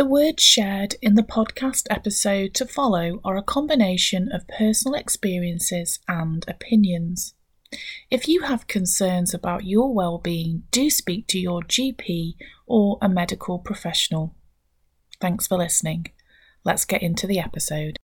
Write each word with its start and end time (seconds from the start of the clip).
The 0.00 0.06
words 0.06 0.42
shared 0.42 0.94
in 1.02 1.14
the 1.14 1.22
podcast 1.22 1.86
episode 1.90 2.54
to 2.54 2.64
follow 2.64 3.20
are 3.22 3.36
a 3.36 3.42
combination 3.42 4.32
of 4.32 4.48
personal 4.48 4.98
experiences 4.98 5.98
and 6.08 6.42
opinions. 6.48 7.34
If 8.10 8.26
you 8.26 8.40
have 8.44 8.66
concerns 8.66 9.34
about 9.34 9.66
your 9.66 9.92
well-being, 9.92 10.62
do 10.70 10.88
speak 10.88 11.26
to 11.26 11.38
your 11.38 11.60
GP 11.60 12.36
or 12.66 12.96
a 13.02 13.10
medical 13.10 13.58
professional. 13.58 14.34
Thanks 15.20 15.46
for 15.46 15.58
listening. 15.58 16.06
Let's 16.64 16.86
get 16.86 17.02
into 17.02 17.26
the 17.26 17.38
episode. 17.38 17.98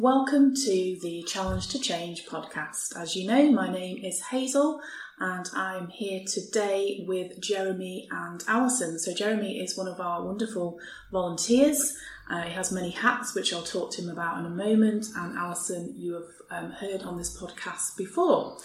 Welcome 0.00 0.54
to 0.54 0.98
the 1.02 1.24
Challenge 1.28 1.68
to 1.68 1.78
Change 1.78 2.24
podcast. 2.24 2.96
As 2.96 3.14
you 3.14 3.28
know, 3.28 3.52
my 3.52 3.70
name 3.70 4.02
is 4.02 4.22
Hazel 4.30 4.80
and 5.22 5.48
I'm 5.54 5.88
here 5.88 6.24
today 6.26 7.04
with 7.06 7.40
Jeremy 7.40 8.08
and 8.10 8.42
Alison. 8.48 8.98
So, 8.98 9.14
Jeremy 9.14 9.60
is 9.60 9.78
one 9.78 9.86
of 9.86 10.00
our 10.00 10.24
wonderful 10.24 10.80
volunteers. 11.12 11.96
Uh, 12.28 12.42
he 12.42 12.52
has 12.52 12.72
many 12.72 12.90
hats, 12.90 13.32
which 13.32 13.54
I'll 13.54 13.62
talk 13.62 13.92
to 13.92 14.02
him 14.02 14.10
about 14.10 14.40
in 14.40 14.46
a 14.46 14.50
moment. 14.50 15.06
And 15.16 15.38
Alison, 15.38 15.94
you 15.96 16.14
have 16.14 16.64
um, 16.64 16.72
heard 16.72 17.02
on 17.02 17.18
this 17.18 17.40
podcast 17.40 17.96
before. 17.96 18.56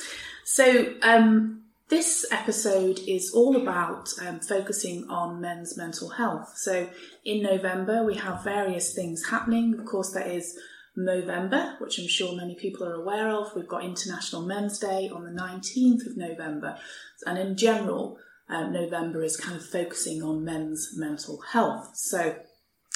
So, 0.46 0.96
um, 1.04 1.62
this 1.90 2.26
episode 2.32 3.02
is 3.08 3.32
all 3.36 3.56
about 3.56 4.10
um, 4.26 4.40
focusing 4.40 5.08
on 5.10 5.40
men's 5.40 5.78
mental 5.78 6.10
health. 6.10 6.54
So, 6.56 6.90
in 7.24 7.44
November, 7.44 8.04
we 8.04 8.16
have 8.16 8.44
various 8.44 8.96
things 8.96 9.30
happening. 9.30 9.76
Of 9.78 9.86
course, 9.86 10.12
there 10.12 10.28
is 10.28 10.58
Movember, 10.98 11.80
which 11.80 12.00
I'm 12.00 12.08
sure 12.08 12.36
many 12.36 12.56
people 12.56 12.88
are 12.88 12.96
aware 12.96 13.30
of. 13.30 13.56
We've 13.56 13.68
got 13.68 13.84
International 13.84 14.42
Men's 14.42 14.80
Day 14.80 15.10
on 15.14 15.24
the 15.24 15.42
19th 15.42 16.08
of 16.08 16.18
November. 16.18 16.78
And 17.26 17.38
in 17.38 17.56
general, 17.56 18.18
um, 18.50 18.74
November 18.74 19.24
is 19.24 19.38
kind 19.38 19.56
of 19.56 19.66
focusing 19.66 20.24
on 20.24 20.44
men's 20.44 20.94
mental 20.96 21.42
health. 21.52 21.92
So 21.96 22.36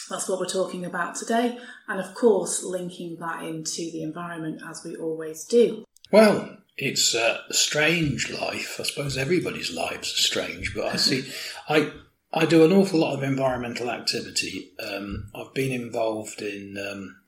that's 0.09 0.28
what 0.28 0.40
we're 0.40 0.45
talking 0.48 0.86
about 0.86 1.16
today. 1.16 1.59
And 1.88 2.00
of 2.00 2.16
course, 2.16 2.64
linking 2.64 3.18
that 3.20 3.44
into 3.44 3.92
the 3.92 4.03
environment 4.03 4.62
as 4.68 4.84
we 4.84 4.95
always 4.95 5.45
do. 5.45 5.86
Well, 6.12 6.58
it's 6.78 7.14
a 7.14 7.42
strange 7.52 8.31
life. 8.31 8.78
I 8.80 8.84
suppose 8.84 9.18
everybody's 9.18 9.73
lives 9.73 10.12
are 10.14 10.22
strange, 10.22 10.73
but 10.73 10.88
I 10.88 10.95
see, 10.95 11.31
I, 11.70 11.92
I 12.34 12.45
do 12.45 12.66
an 12.66 12.72
awful 12.72 13.02
lot 13.02 13.16
of 13.16 13.23
environmental 13.23 13.92
activity. 13.92 14.72
Um, 14.80 15.30
I've 15.36 15.53
been 15.53 15.72
involved 15.72 16.42
in 16.42 16.78
um, 16.78 17.20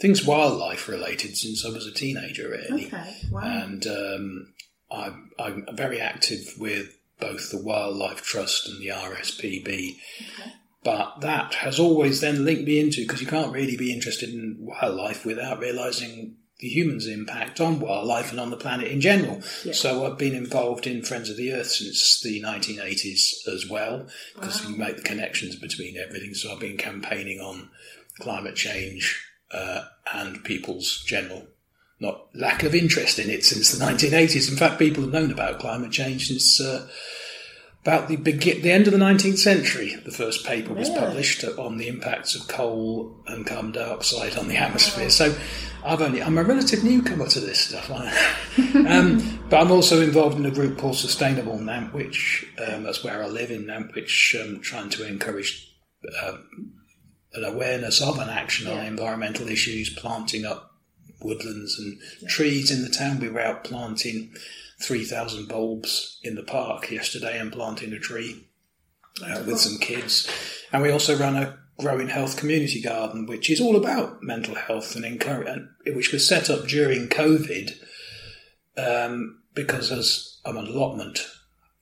things 0.00 0.24
wildlife 0.24 0.88
related 0.88 1.36
since 1.36 1.64
I 1.64 1.68
was 1.70 1.86
a 1.86 1.92
teenager, 1.92 2.48
really. 2.48 2.86
Okay, 2.86 3.16
wow. 3.30 3.40
And 3.42 3.86
um, 3.86 4.54
I, 4.90 5.12
I'm 5.38 5.66
very 5.74 6.00
active 6.00 6.54
with 6.58 6.96
both 7.20 7.50
the 7.50 7.62
Wildlife 7.62 8.22
Trust 8.22 8.66
and 8.66 8.80
the 8.80 8.88
RSPB. 8.88 9.68
Okay. 9.68 10.52
But 10.82 11.20
that 11.20 11.54
has 11.56 11.78
always 11.78 12.22
then 12.22 12.46
linked 12.46 12.64
me 12.64 12.80
into 12.80 13.02
because 13.02 13.20
you 13.20 13.26
can't 13.26 13.52
really 13.52 13.76
be 13.76 13.92
interested 13.92 14.30
in 14.30 14.56
wildlife 14.58 15.26
without 15.26 15.58
realizing 15.60 16.36
the 16.60 16.68
human's 16.68 17.06
impact 17.06 17.60
on 17.60 17.80
wildlife 17.80 18.30
and 18.30 18.40
on 18.40 18.48
the 18.50 18.56
planet 18.56 18.88
in 18.88 19.00
general. 19.02 19.42
Yeah. 19.64 19.74
So 19.74 20.06
I've 20.06 20.16
been 20.18 20.34
involved 20.34 20.86
in 20.86 21.02
Friends 21.02 21.28
of 21.28 21.36
the 21.36 21.52
Earth 21.52 21.68
since 21.72 22.20
the 22.22 22.42
1980s 22.42 23.46
as 23.46 23.68
well 23.68 24.06
because 24.34 24.62
Wow. 24.64 24.70
you 24.70 24.76
make 24.76 24.96
the 24.96 25.02
connections 25.02 25.56
between 25.56 25.98
everything. 25.98 26.32
So 26.32 26.52
I've 26.52 26.60
been 26.60 26.78
campaigning 26.78 27.40
on 27.40 27.70
climate 28.18 28.56
change 28.56 29.26
uh, 29.52 29.84
and 30.12 30.42
people's 30.44 31.02
general 31.04 31.46
not 32.00 32.34
lack 32.34 32.62
of 32.62 32.74
interest 32.74 33.18
in 33.18 33.28
it 33.28 33.44
since 33.44 33.70
the 33.72 33.84
1980s. 33.84 34.50
In 34.50 34.56
fact, 34.56 34.78
people 34.78 35.02
have 35.02 35.12
known 35.12 35.30
about 35.30 35.58
climate 35.60 35.92
change 35.92 36.28
since 36.28 36.58
uh, 36.58 36.88
about 37.82 38.08
the 38.08 38.16
begin- 38.16 38.62
the 38.62 38.70
end 38.72 38.86
of 38.86 38.92
the 38.92 38.98
19th 38.98 39.38
century. 39.38 39.96
The 40.04 40.10
first 40.10 40.46
paper 40.46 40.72
was 40.72 40.88
Really? 40.88 41.00
published 41.00 41.44
on 41.44 41.76
the 41.76 41.88
impacts 41.88 42.34
of 42.34 42.48
coal 42.48 43.22
and 43.26 43.46
carbon 43.46 43.72
dioxide 43.72 44.36
on 44.36 44.48
the 44.48 44.56
atmosphere. 44.56 45.10
So 45.10 45.36
I've 45.84 46.00
only 46.00 46.22
I'm 46.22 46.38
a 46.38 46.42
relative 46.42 46.84
newcomer 46.84 47.26
to 47.28 47.40
this 47.40 47.60
stuff. 47.60 47.90
um, 48.74 49.40
but 49.50 49.60
I'm 49.60 49.70
also 49.70 50.00
involved 50.00 50.38
in 50.38 50.46
a 50.46 50.50
group 50.50 50.78
called 50.78 50.96
Sustainable 50.96 51.58
Nantwich. 51.58 52.46
Um, 52.66 52.82
that's 52.82 53.04
where 53.04 53.22
I 53.22 53.26
live 53.26 53.50
in 53.50 53.66
Nantwich, 53.66 54.36
um, 54.42 54.60
trying 54.60 54.88
to 54.90 55.06
encourage 55.06 55.70
um, 56.22 56.72
an 57.34 57.44
awareness 57.44 58.00
of 58.00 58.18
an 58.18 58.28
action 58.28 58.66
on 58.66 58.84
environmental 58.84 59.48
issues, 59.48 59.90
planting 59.90 60.44
up 60.44 60.74
woodlands 61.20 61.78
and 61.78 61.98
trees 62.28 62.70
in 62.70 62.82
the 62.82 62.88
town. 62.90 63.20
We 63.20 63.28
were 63.28 63.40
out 63.40 63.64
planting 63.64 64.32
3,000 64.82 65.46
bulbs 65.48 66.18
in 66.22 66.34
the 66.34 66.42
park 66.42 66.90
yesterday 66.90 67.38
and 67.38 67.52
planting 67.52 67.92
a 67.92 67.98
tree 67.98 68.48
uh, 69.24 69.42
with 69.46 69.58
some 69.60 69.78
kids. 69.78 70.28
And 70.72 70.82
we 70.82 70.90
also 70.90 71.16
run 71.16 71.36
a 71.36 71.58
growing 71.78 72.08
health 72.08 72.36
community 72.36 72.80
garden, 72.80 73.26
which 73.26 73.48
is 73.50 73.60
all 73.60 73.76
about 73.76 74.22
mental 74.22 74.54
health 74.54 74.96
and 74.96 75.04
encourage, 75.04 75.62
which 75.86 76.12
was 76.12 76.26
set 76.26 76.50
up 76.50 76.66
during 76.66 77.08
COVID 77.08 77.72
um, 78.76 79.40
because 79.54 79.90
as 79.92 80.38
I'm 80.44 80.56
an 80.56 80.66
allotment 80.66 81.26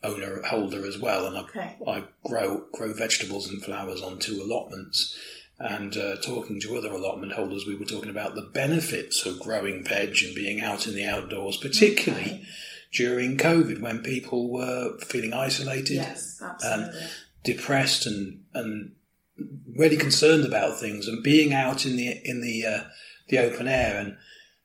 owner 0.03 0.43
holder 0.43 0.87
as 0.87 0.99
well, 0.99 1.27
and 1.27 1.37
I, 1.37 1.41
Okay. 1.43 1.77
I 1.87 2.05
grow 2.25 2.65
grow 2.73 2.93
vegetables 2.93 3.49
and 3.49 3.63
flowers 3.63 4.03
on 4.03 4.19
two 4.19 4.41
allotments. 4.43 5.17
And 5.61 5.97
uh, 5.97 6.17
talking 6.17 6.61
to 6.61 6.77
other 6.77 6.93
allotment 6.93 7.33
holders, 7.33 7.67
we 7.67 7.75
were 7.75 7.85
talking 7.85 8.11
about 8.11 8.37
the 8.37 8.49
benefits 8.55 9.27
of 9.27 9.41
growing 9.41 9.83
veg 9.83 10.17
and 10.25 10.35
being 10.35 10.61
out 10.61 10.87
in 10.87 10.95
the 10.95 11.05
outdoors, 11.05 11.57
particularly 11.57 12.45
during 12.93 13.37
COVID 13.37 13.81
when 13.81 14.03
people 14.03 14.51
were 14.51 14.97
feeling 14.99 15.33
isolated, 15.33 15.95
Yes, 15.95 16.41
absolutely. 16.41 17.01
depressed, 17.43 18.07
and 18.07 18.45
and 18.55 18.93
really 19.77 19.97
concerned 19.97 20.45
about 20.45 20.79
things, 20.79 21.09
and 21.09 21.23
being 21.25 21.53
out 21.53 21.85
in 21.85 21.97
the 21.97 22.21
in 22.25 22.41
the 22.41 22.65
uh, 22.65 22.85
the 23.29 23.39
open 23.39 23.67
air 23.67 23.99
and 23.99 24.17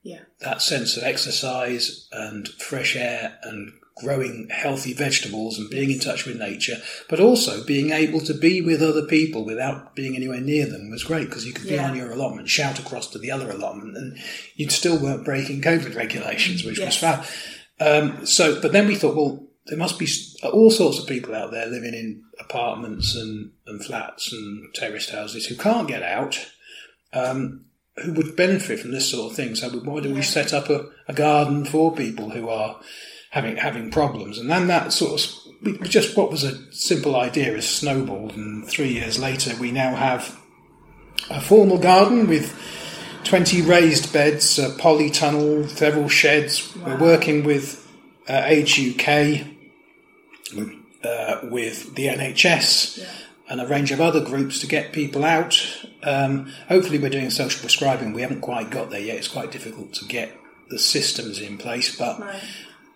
yeah. 0.04 0.22
that 0.42 0.62
sense 0.62 0.96
of 0.96 1.04
exercise 1.04 2.08
and 2.12 2.48
fresh 2.48 2.96
air 2.96 3.40
and 3.44 3.74
growing 3.96 4.48
healthy 4.50 4.94
vegetables 4.94 5.60
and 5.60 5.70
being 5.70 5.92
in 5.92 6.00
touch 6.00 6.26
with 6.26 6.38
nature, 6.38 6.78
but 7.10 7.20
also 7.20 7.64
being 7.66 7.92
able 7.92 8.20
to 8.20 8.34
be 8.34 8.60
with 8.62 8.82
other 8.82 9.06
people 9.06 9.46
without 9.46 9.96
being 9.96 10.16
anywhere 10.16 10.42
near 10.42 10.66
them 10.66 10.90
was 10.90 11.04
great 11.04 11.30
because 11.30 11.46
you 11.46 11.54
could 11.54 11.68
be 11.68 11.78
on 11.78 11.96
your 11.96 12.12
allotment, 12.12 12.50
shout 12.50 12.80
across 12.80 13.08
to 13.08 13.20
the 13.20 13.30
other 13.32 13.52
allotment, 13.52 13.96
and 13.96 14.18
you'd 14.56 14.72
still 14.72 14.98
weren't 14.98 15.24
breaking 15.26 15.62
COVID 15.62 15.96
regulations, 15.96 16.64
which 16.64 16.80
was 16.80 16.96
Yes. 16.96 16.98
fab. 16.98 17.26
Um, 17.80 18.26
so, 18.26 18.60
but 18.62 18.72
then 18.72 18.88
we 18.88 18.96
thought, 18.96 19.16
well, 19.16 19.44
there 19.68 19.78
must 19.78 20.00
be 20.00 20.08
all 20.52 20.72
sorts 20.72 21.00
of 21.00 21.08
people 21.08 21.34
out 21.36 21.52
there 21.52 21.68
living 21.68 21.94
in 21.94 22.24
apartments 22.40 23.16
and, 23.16 23.52
and 23.68 23.84
flats 23.86 24.34
and 24.34 24.74
terraced 24.74 25.12
houses 25.12 25.46
who 25.46 25.56
can't 25.56 25.88
get 25.88 26.04
out 26.04 26.48
um, 27.14 27.66
who 28.04 28.12
would 28.14 28.36
benefit 28.36 28.80
from 28.80 28.92
this 28.92 29.10
sort 29.12 29.30
of 29.32 29.38
thing. 29.38 29.56
So 29.56 29.70
why 29.70 30.02
do 30.02 30.10
Yeah. 30.10 30.16
we 30.16 30.22
set 30.24 30.52
up 30.54 30.70
a, 30.70 30.88
a 31.08 31.14
garden 31.14 31.64
for 31.64 31.96
people 31.96 32.32
who 32.32 32.50
are 32.50 32.80
having 33.34 33.58
having 33.58 33.92
problems? 33.92 34.38
And 34.40 34.50
then 34.50 34.68
that 34.68 34.94
sort 34.94 35.14
of 35.22 35.90
just 35.90 36.16
what 36.18 36.30
was 36.32 36.44
a 36.44 36.72
simple 36.72 37.16
idea 37.16 37.54
has 37.54 37.68
snowballed, 37.68 38.36
and 38.36 38.68
three 38.68 38.90
years 38.94 39.20
later 39.20 39.56
we 39.60 39.72
now 39.72 39.96
have 39.96 40.40
a 41.30 41.42
formal 41.42 41.78
garden 41.78 42.28
with. 42.28 42.54
20 43.26 43.62
raised 43.62 44.12
beds, 44.12 44.60
a 44.60 44.68
polytunnel, 44.72 45.66
several 45.70 46.10
sheds. 46.10 46.76
We're 46.76 47.00
working 47.00 47.46
with 47.46 47.90
uh, 48.28 48.42
Age 48.44 48.78
UK, 48.78 49.48
uh, 51.06 51.40
with 51.44 51.96
the 51.96 52.08
NHS, 52.08 52.98
Yeah. 52.98 53.06
and 53.50 53.62
a 53.62 53.68
range 53.68 53.92
of 53.92 54.02
other 54.02 54.20
groups 54.20 54.60
to 54.60 54.68
get 54.68 54.92
people 54.92 55.24
out. 55.24 55.58
Um, 56.04 56.52
hopefully, 56.68 57.00
we're 57.00 57.10
doing 57.10 57.30
social 57.30 57.62
prescribing. 57.62 58.12
We 58.12 58.22
haven't 58.24 58.42
quite 58.42 58.70
got 58.70 58.90
there 58.90 59.00
yet. 59.00 59.16
It's 59.16 59.30
quite 59.30 59.52
difficult 59.52 59.94
to 59.94 60.06
get 60.06 60.36
the 60.70 60.78
systems 60.78 61.40
in 61.40 61.58
place, 61.58 61.96
but 61.96 62.20
Right. 62.20 62.42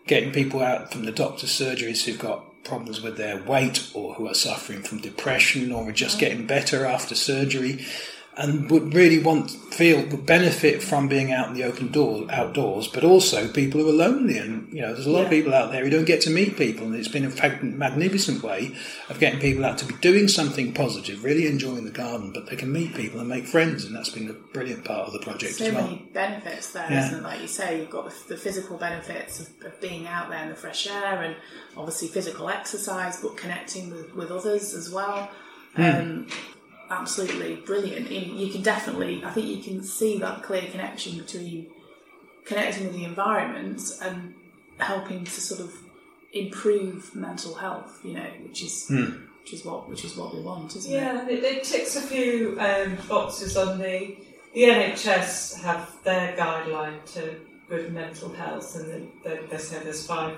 Getting 0.07 0.31
people 0.31 0.62
out 0.62 0.91
from 0.91 1.06
the 1.06 1.12
doctor's 1.12 1.51
surgeries 1.51 2.03
who've 2.03 2.19
got 2.19 2.63
problems 2.63 3.01
with 3.01 3.18
their 3.18 3.41
weight 3.44 3.90
or 3.94 4.16
who 4.16 4.28
are 4.28 4.34
suffering 4.34 4.81
from 4.81 5.00
depression 5.00 5.72
or 5.72 5.90
are 5.90 5.94
just 5.94 6.18
oh. 6.18 6.19
getting 6.19 6.45
better 6.45 6.85
after 6.85 7.16
surgery 7.16 7.85
and 8.38 8.69
would 8.69 8.94
really 8.94 9.19
want 9.19 9.51
feel 9.51 9.98
would 10.07 10.25
benefit 10.25 10.81
from 10.81 11.07
being 11.07 11.31
out 11.31 11.48
in 11.50 11.54
the 11.54 11.63
open 11.63 11.92
door 11.92 12.25
outdoors 12.31 12.88
but 12.88 13.04
also 13.04 13.48
people 13.48 13.81
who 13.81 13.89
are 13.89 13.94
lonely 13.94 14.38
and 14.38 14.72
you 14.72 14.81
know 14.81 14.94
there's 14.94 15.06
a 15.06 15.10
lot 15.10 15.24
of 15.24 15.30
people 15.30 15.54
out 15.54 15.72
there 15.72 15.84
who 15.84 15.89
don't 15.89 16.06
get 16.06 16.22
to 16.22 16.30
meet 16.30 16.57
people 16.57 16.86
and 16.86 16.95
it's 16.95 17.07
been 17.07 17.25
a 17.25 17.63
magnificent 17.63 18.42
way 18.44 18.75
of 19.10 19.19
getting 19.19 19.39
people 19.39 19.66
out 19.66 19.78
to 19.78 19.86
be 19.86 19.94
doing 19.95 20.28
something 20.28 20.74
positive 20.74 21.24
really 21.24 21.48
enjoying 21.48 21.86
the 21.86 21.92
garden 21.92 22.31
but 22.34 22.48
they 22.48 22.56
can 22.56 22.72
meet 22.72 22.94
people 22.95 23.19
and 23.19 23.30
make 23.30 23.45
friends 23.45 23.86
and 23.86 23.95
that's 23.95 24.10
been 24.10 24.30
a 24.30 24.34
brilliant 24.34 24.84
part 24.86 25.07
of 25.07 25.13
the 25.13 25.19
project 25.19 25.56
So 25.56 25.66
as 25.66 25.74
well 25.74 25.84
many 25.84 26.10
benefits 26.13 26.72
there, 26.72 26.88
Yeah. 26.89 27.10
not 27.12 27.19
it? 27.19 27.24
Like 27.24 27.42
you 27.42 27.48
say, 27.48 27.80
you've 27.80 27.89
got 27.89 28.12
the, 28.28 28.38
physical 28.38 28.78
benefits 28.78 29.39
of, 29.39 29.50
of 29.66 29.81
being 29.81 30.07
out 30.07 30.30
there 30.30 30.44
in 30.44 30.50
the 30.50 30.56
fresh 30.56 30.88
air 30.88 31.24
and 31.24 31.36
obviously 31.75 32.07
physical 32.07 32.50
exercise, 32.50 33.22
but 33.22 33.36
connecting 33.36 33.89
with, 33.89 34.13
with 34.16 34.31
others 34.31 34.74
as 34.74 34.89
well. 34.89 35.30
Hmm. 35.75 35.81
Um, 35.84 36.28
absolutely 36.89 37.56
brilliant. 37.57 38.10
You 38.12 38.22
you 38.45 38.51
can 38.51 38.62
definitely, 38.62 39.24
I 39.24 39.31
think 39.31 39.48
you 39.48 39.62
can 39.63 39.84
see 39.84 40.18
that 40.19 40.44
clear 40.44 40.63
connection 40.72 41.18
between 41.18 41.68
connecting 42.45 42.86
with 42.88 42.95
the 42.95 43.04
environment 43.06 43.81
and 44.01 44.34
helping 44.80 45.24
to 45.25 45.31
sort 45.42 45.60
of 45.62 45.74
improve 46.34 47.16
mental 47.16 47.56
health, 47.56 48.00
you 48.04 48.13
know, 48.13 48.30
which 48.44 48.63
is 48.63 48.89
which 48.89 49.54
is 49.54 49.66
what 49.66 49.89
which 49.89 50.04
is 50.06 50.16
what 50.18 50.34
we 50.36 50.42
want, 50.42 50.75
isn't 50.75 50.92
Yeah, 50.92 51.16
it? 51.18 51.22
and 51.22 51.30
it, 51.30 51.44
it 51.44 51.63
ticks 51.63 51.95
a 51.95 52.01
few 52.01 52.57
um, 52.60 52.98
boxes 53.07 53.57
on 53.57 53.80
the 53.80 54.16
the 54.54 54.63
NHS 54.63 55.62
have 55.62 55.94
their 56.04 56.36
guideline 56.36 57.04
to 57.13 57.36
good 57.69 57.94
mental 57.94 58.30
health, 58.34 58.75
and 58.75 59.10
they, 59.24 59.30
they, 59.36 59.45
they 59.48 59.57
say 59.57 59.78
there's 59.84 60.06
five 60.07 60.38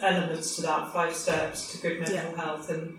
elements 0.00 0.56
to 0.56 0.62
that, 0.62 0.92
five 0.92 1.14
steps 1.14 1.72
to 1.72 1.78
good 1.82 1.98
mental 2.00 2.14
Yeah. 2.16 2.36
health, 2.44 2.70
and 2.70 2.98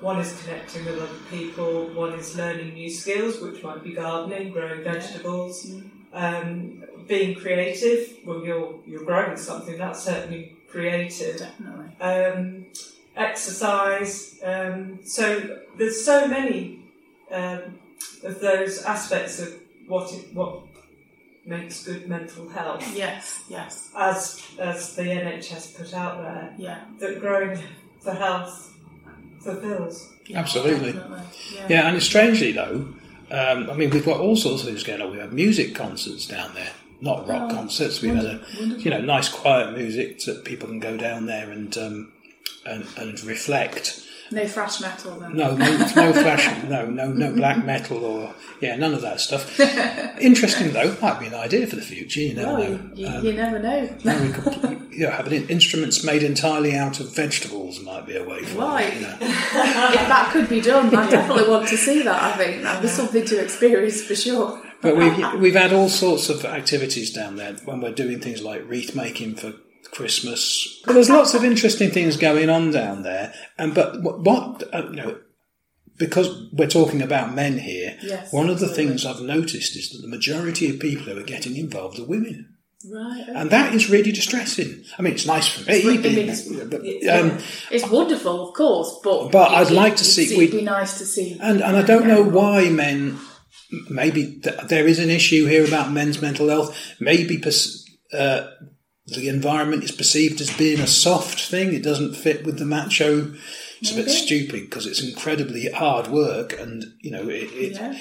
one 0.00 0.18
is 0.20 0.40
connecting 0.42 0.84
with 0.84 0.98
other 1.00 1.18
people, 1.30 1.86
one 1.94 2.12
is 2.14 2.36
learning 2.36 2.74
new 2.74 2.90
skills, 2.90 3.40
which 3.40 3.62
might 3.62 3.82
be 3.82 3.92
gardening, 3.92 4.50
growing 4.52 4.82
vegetables, 4.84 5.66
Mm. 5.66 5.90
um, 6.12 6.84
being 7.08 7.34
creative. 7.34 8.16
Well, 8.24 8.44
you're 8.44 8.74
you're 8.86 9.04
growing 9.04 9.36
something 9.36 9.78
that's 9.78 10.02
certainly 10.04 10.56
creative 10.68 11.38
Definitely. 11.38 11.90
um, 12.00 12.66
exercise. 13.16 14.38
Um, 14.42 15.00
so 15.04 15.58
there's 15.76 16.04
so 16.04 16.26
many 16.28 16.80
um, 17.30 17.78
of 18.22 18.40
those 18.40 18.82
aspects 18.82 19.38
of 19.40 19.54
what 19.86 20.12
it, 20.12 20.32
what 20.34 20.60
makes 21.46 21.84
good 21.84 22.08
mental 22.08 22.48
health, 22.48 22.82
Yes, 22.96 23.42
yes, 23.48 23.90
as 23.96 24.42
as 24.58 24.96
the 24.96 25.02
NHS 25.02 25.76
put 25.76 25.92
out 25.94 26.22
there, 26.22 26.54
yeah. 26.56 26.84
that 27.00 27.20
growing 27.20 27.58
for 28.00 28.12
health 28.12 28.73
fulfills. 29.44 30.12
yeah 30.26 30.38
Absolutely. 30.40 30.92
Yeah. 30.92 31.66
Yeah, 31.68 31.88
and 31.88 32.02
strangely 32.02 32.52
though, 32.52 32.88
um, 33.30 33.70
I 33.70 33.74
mean, 33.74 33.90
we've 33.90 34.04
got 34.04 34.20
all 34.20 34.36
sorts 34.36 34.62
of 34.62 34.68
things 34.68 34.82
going 34.82 35.00
on. 35.02 35.10
We 35.12 35.18
have 35.18 35.32
music 35.32 35.74
concerts 35.74 36.26
down 36.26 36.54
there, 36.54 36.72
not 37.00 37.26
rock 37.28 37.50
Oh, 37.50 37.54
concerts. 37.54 38.00
We've 38.02 38.14
had 38.14 38.24
a, 38.24 38.40
you 38.58 38.90
know, 38.90 39.00
nice 39.00 39.28
quiet 39.28 39.76
music 39.76 40.20
so 40.20 40.34
that 40.34 40.44
people 40.44 40.68
can 40.68 40.80
go 40.80 40.96
down 40.96 41.26
there 41.26 41.50
and 41.50 41.76
um, 41.78 42.12
and, 42.66 42.86
and 42.96 43.22
reflect. 43.24 44.00
No 44.30 44.46
thrash 44.46 44.80
metal 44.80 45.18
then. 45.20 45.36
No, 45.36 45.54
no, 45.56 45.76
no 45.76 46.12
flash, 46.12 46.64
no, 46.68 46.86
no, 46.86 47.12
no 47.12 47.32
black 47.34 47.64
metal 47.64 48.04
or 48.04 48.34
yeah, 48.60 48.74
none 48.76 48.94
of 48.94 49.02
that 49.02 49.20
stuff. 49.20 49.58
Interesting 50.20 50.72
though, 50.72 50.96
might 51.02 51.20
be 51.20 51.26
an 51.26 51.34
idea 51.34 51.66
for 51.66 51.76
the 51.76 51.82
future. 51.82 52.20
You 52.20 52.34
never 52.34 52.52
Well, 52.54 52.70
know. 52.70 52.90
you, 52.94 53.06
Um, 53.06 53.24
you 53.24 53.32
never 53.34 53.58
know. 53.58 53.96
no, 54.04 54.32
could, 54.32 54.86
you 54.90 55.00
know, 55.06 55.10
having 55.10 55.46
instruments 55.48 56.02
made 56.04 56.22
entirely 56.22 56.74
out 56.76 57.00
of 57.00 57.14
vegetables 57.14 57.80
might 57.80 58.06
be 58.06 58.16
a 58.16 58.24
way 58.24 58.42
forward. 58.42 58.64
Right. 58.68 58.94
You 58.94 59.00
know. 59.02 59.16
if 59.20 60.08
that 60.08 60.30
could 60.32 60.48
be 60.48 60.60
done, 60.60 60.94
I 60.94 61.10
definitely 61.10 61.48
want 61.48 61.68
to 61.68 61.76
see 61.76 62.02
that. 62.02 62.22
I 62.22 62.32
think 62.36 62.62
that'd 62.62 62.82
be 62.82 62.88
something 62.88 63.24
to 63.26 63.42
experience 63.42 64.02
for 64.02 64.14
sure. 64.14 64.60
But 64.80 64.96
we've 64.96 65.40
we've 65.40 65.54
had 65.54 65.72
all 65.72 65.88
sorts 65.88 66.28
of 66.28 66.44
activities 66.44 67.10
down 67.12 67.36
there 67.36 67.54
when 67.64 67.80
we're 67.80 67.92
doing 67.94 68.20
things 68.20 68.42
like 68.42 68.68
wreath 68.68 68.94
making 68.94 69.36
for 69.36 69.54
Christmas. 69.94 70.80
But 70.84 70.94
there's 70.94 71.08
lots 71.10 71.34
of 71.34 71.44
interesting 71.44 71.90
things 71.90 72.16
going 72.16 72.50
on 72.50 72.70
down 72.70 73.02
there. 73.02 73.32
And 73.58 73.74
but 73.74 74.02
what, 74.02 74.20
what 74.20 74.62
uh, 74.74 74.88
you 74.90 74.96
know, 74.96 75.18
because 75.98 76.28
we're 76.52 76.66
talking 76.68 77.00
about 77.02 77.34
men 77.34 77.58
here, 77.58 77.96
Yes, 78.02 78.32
one 78.32 78.50
of 78.50 78.58
the 78.60 78.66
absolutely. 78.66 78.86
things 78.98 79.06
I've 79.06 79.22
noticed 79.22 79.76
is 79.76 79.90
that 79.90 80.02
the 80.02 80.08
majority 80.08 80.68
of 80.70 80.80
people 80.80 81.04
who 81.06 81.18
are 81.18 81.22
getting 81.22 81.56
involved 81.56 81.98
are 81.98 82.04
women. 82.06 82.50
Right. 82.92 83.22
okay. 83.22 83.32
And 83.34 83.48
that 83.50 83.74
is 83.74 83.88
really 83.88 84.12
distressing. 84.12 84.84
I 84.98 85.02
mean, 85.02 85.14
it's 85.14 85.24
nice 85.26 85.48
for 85.48 85.60
me, 85.70 85.76
It's- 85.78 86.02
being- 86.02 86.18
it's- 86.28 86.48
but, 86.70 86.80
um, 87.18 87.38
It's 87.70 87.88
wonderful, 87.88 88.48
of 88.48 88.54
course, 88.54 88.98
but 89.02 89.30
But 89.32 89.52
it- 89.52 89.54
I'd 89.54 89.70
like 89.70 89.96
to 89.96 90.04
see- 90.04 90.24
It'd 90.26 90.36
we'd- 90.38 90.56
be 90.58 90.62
nice 90.62 90.98
to 90.98 91.06
see. 91.06 91.38
And 91.40 91.62
and 91.62 91.76
I 91.76 91.82
don't 91.82 92.06
know 92.06 92.22
why 92.22 92.68
men. 92.68 93.18
Maybe 93.88 94.38
th- 94.42 94.68
there 94.68 94.86
is 94.86 94.98
an 94.98 95.08
issue 95.10 95.46
here 95.46 95.64
about 95.64 95.92
men's 95.92 96.20
mental 96.20 96.48
health. 96.48 96.76
Maybe 97.00 97.38
pers- 97.38 97.84
uh, 98.12 98.42
the 99.06 99.28
environment 99.28 99.84
is 99.84 99.92
perceived 99.92 100.40
as 100.40 100.56
being 100.56 100.80
a 100.80 100.86
soft 100.86 101.40
thing. 101.40 101.74
It 101.74 101.82
doesn't 101.82 102.14
fit 102.14 102.44
with 102.44 102.58
the 102.58 102.64
macho. 102.64 103.34
It's 103.80 103.92
a 103.92 103.96
bit 103.96 104.08
stupid 104.08 104.62
because 104.70 104.86
it's 104.86 105.02
incredibly 105.02 105.70
hard 105.70 106.08
work, 106.08 106.58
and 106.58 106.84
you 107.00 107.10
know 107.10 107.28
it. 107.28 107.52
it, 107.52 107.72
Yeah. 107.74 107.92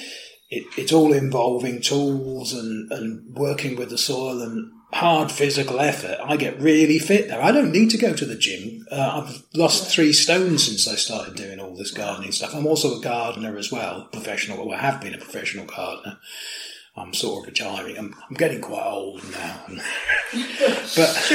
it 0.49 0.63
it's 0.77 0.93
all 0.93 1.11
involving 1.11 1.81
tools 1.81 2.53
and, 2.53 2.91
and 2.91 3.35
working 3.35 3.75
with 3.75 3.89
the 3.89 3.97
soil 3.97 4.41
and 4.41 4.71
hard 4.93 5.31
physical 5.31 5.79
effort. 5.79 6.19
I 6.23 6.37
get 6.37 6.61
really 6.61 6.99
fit 6.99 7.27
there. 7.27 7.41
I 7.41 7.51
don't 7.51 7.71
need 7.71 7.89
to 7.89 7.97
go 7.97 8.13
to 8.13 8.25
the 8.25 8.35
gym. 8.37 8.85
Uh, 8.91 9.23
I've 9.25 9.43
lost 9.55 9.89
three 9.91 10.13
stones 10.13 10.63
since 10.65 10.87
I 10.87 10.95
started 10.95 11.35
doing 11.35 11.59
all 11.59 11.75
this 11.75 11.91
gardening 11.91 12.31
stuff. 12.31 12.53
I'm 12.53 12.67
also 12.67 12.97
a 12.97 13.01
gardener 13.01 13.57
as 13.57 13.71
well, 13.71 14.07
professional. 14.11 14.63
Well, 14.65 14.77
I 14.77 14.81
have 14.81 15.01
been 15.01 15.15
a 15.15 15.17
professional 15.17 15.65
gardener. 15.65 16.19
I'm 16.95 17.13
sort 17.13 17.43
of 17.43 17.47
retiring. 17.47 17.97
I'm, 17.97 18.15
I'm 18.29 18.35
getting 18.35 18.61
quite 18.61 18.85
old 18.85 19.23
now. 19.31 19.63
but 19.67 19.77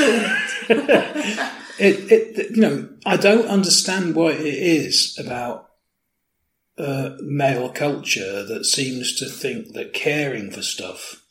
it, 1.79 2.13
it, 2.13 2.51
you 2.57 2.63
know, 2.63 2.89
I 3.05 3.17
don't 3.17 3.47
understand 3.47 4.15
what 4.15 4.35
it 4.35 4.55
is 4.55 5.19
about 5.19 5.69
uh, 6.79 7.17
male 7.21 7.71
culture 7.71 8.45
that 8.45 8.65
seems 8.65 9.19
to 9.19 9.27
think 9.27 9.73
that 9.75 9.93
caring 9.93 10.51
for 10.51 10.63
stuff 10.63 11.25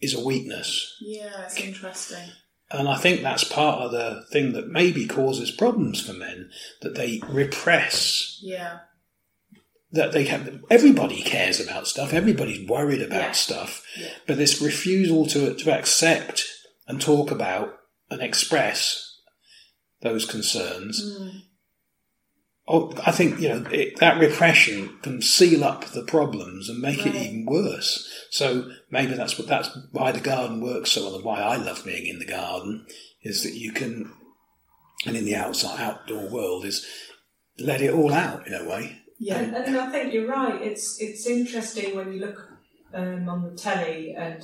is 0.00 0.14
a 0.14 0.24
weakness. 0.24 0.96
Yeah, 1.00 1.44
it's 1.44 1.60
interesting. 1.60 2.30
And 2.70 2.88
I 2.88 2.96
think 2.96 3.22
that's 3.22 3.44
part 3.44 3.80
of 3.80 3.92
the 3.92 4.24
thing 4.30 4.52
that 4.52 4.68
maybe 4.68 5.06
causes 5.06 5.50
problems 5.50 6.00
for 6.00 6.12
men 6.12 6.50
that 6.82 6.94
they 6.94 7.20
repress. 7.26 8.38
Yeah. 8.42 8.80
That 9.90 10.12
they 10.12 10.24
have, 10.26 10.60
everybody 10.68 11.22
cares 11.22 11.60
about 11.60 11.86
stuff, 11.86 12.12
everybody's 12.12 12.68
worried 12.68 13.00
about 13.00 13.22
Yeah. 13.22 13.32
stuff, 13.32 13.82
Yeah. 13.98 14.10
but 14.26 14.36
this 14.36 14.60
refusal 14.60 15.26
to, 15.28 15.54
to 15.54 15.72
accept 15.78 16.44
and 16.86 17.00
talk 17.00 17.30
about 17.30 17.74
and 18.10 18.20
express 18.20 19.16
those 20.02 20.24
concerns 20.26 21.02
Mm. 21.02 21.42
Oh, 22.70 22.92
I 23.06 23.12
think 23.12 23.40
you 23.40 23.48
know 23.48 23.64
it, 23.70 23.96
that 23.98 24.20
repression 24.20 24.98
can 25.00 25.22
seal 25.22 25.64
up 25.64 25.86
the 25.86 26.02
problems 26.04 26.68
and 26.68 26.80
make 26.80 27.06
it 27.06 27.14
even 27.14 27.46
worse. 27.46 28.06
So 28.30 28.70
maybe 28.90 29.14
that's 29.14 29.38
what 29.38 29.48
that's 29.48 29.70
why 29.90 30.12
the 30.12 30.20
garden 30.20 30.60
works 30.60 30.92
so 30.92 31.04
well, 31.04 31.14
and 31.16 31.24
why 31.24 31.40
I 31.40 31.56
love 31.56 31.82
being 31.86 32.06
in 32.06 32.18
the 32.18 32.26
garden 32.26 32.84
is 33.22 33.42
that 33.42 33.54
you 33.54 33.72
can, 33.72 34.12
and 35.06 35.16
in 35.16 35.24
the 35.24 35.34
outside 35.34 35.80
outdoor 35.80 36.28
world 36.28 36.66
is 36.66 36.86
let 37.58 37.80
it 37.80 37.94
all 37.94 38.12
out 38.12 38.46
in 38.46 38.52
a 38.52 38.68
way. 38.68 38.98
Yeah. 39.18 39.38
And, 39.38 39.54
and 39.54 39.76
I 39.76 39.90
think 39.90 40.12
you're 40.12 40.28
right. 40.28 40.60
It's 40.62 41.00
it's 41.00 41.26
interesting 41.26 41.96
when 41.96 42.12
you 42.12 42.20
look 42.20 42.48
um, 42.94 43.28
on 43.28 43.42
the 43.42 43.50
telly, 43.56 44.14
and 44.16 44.42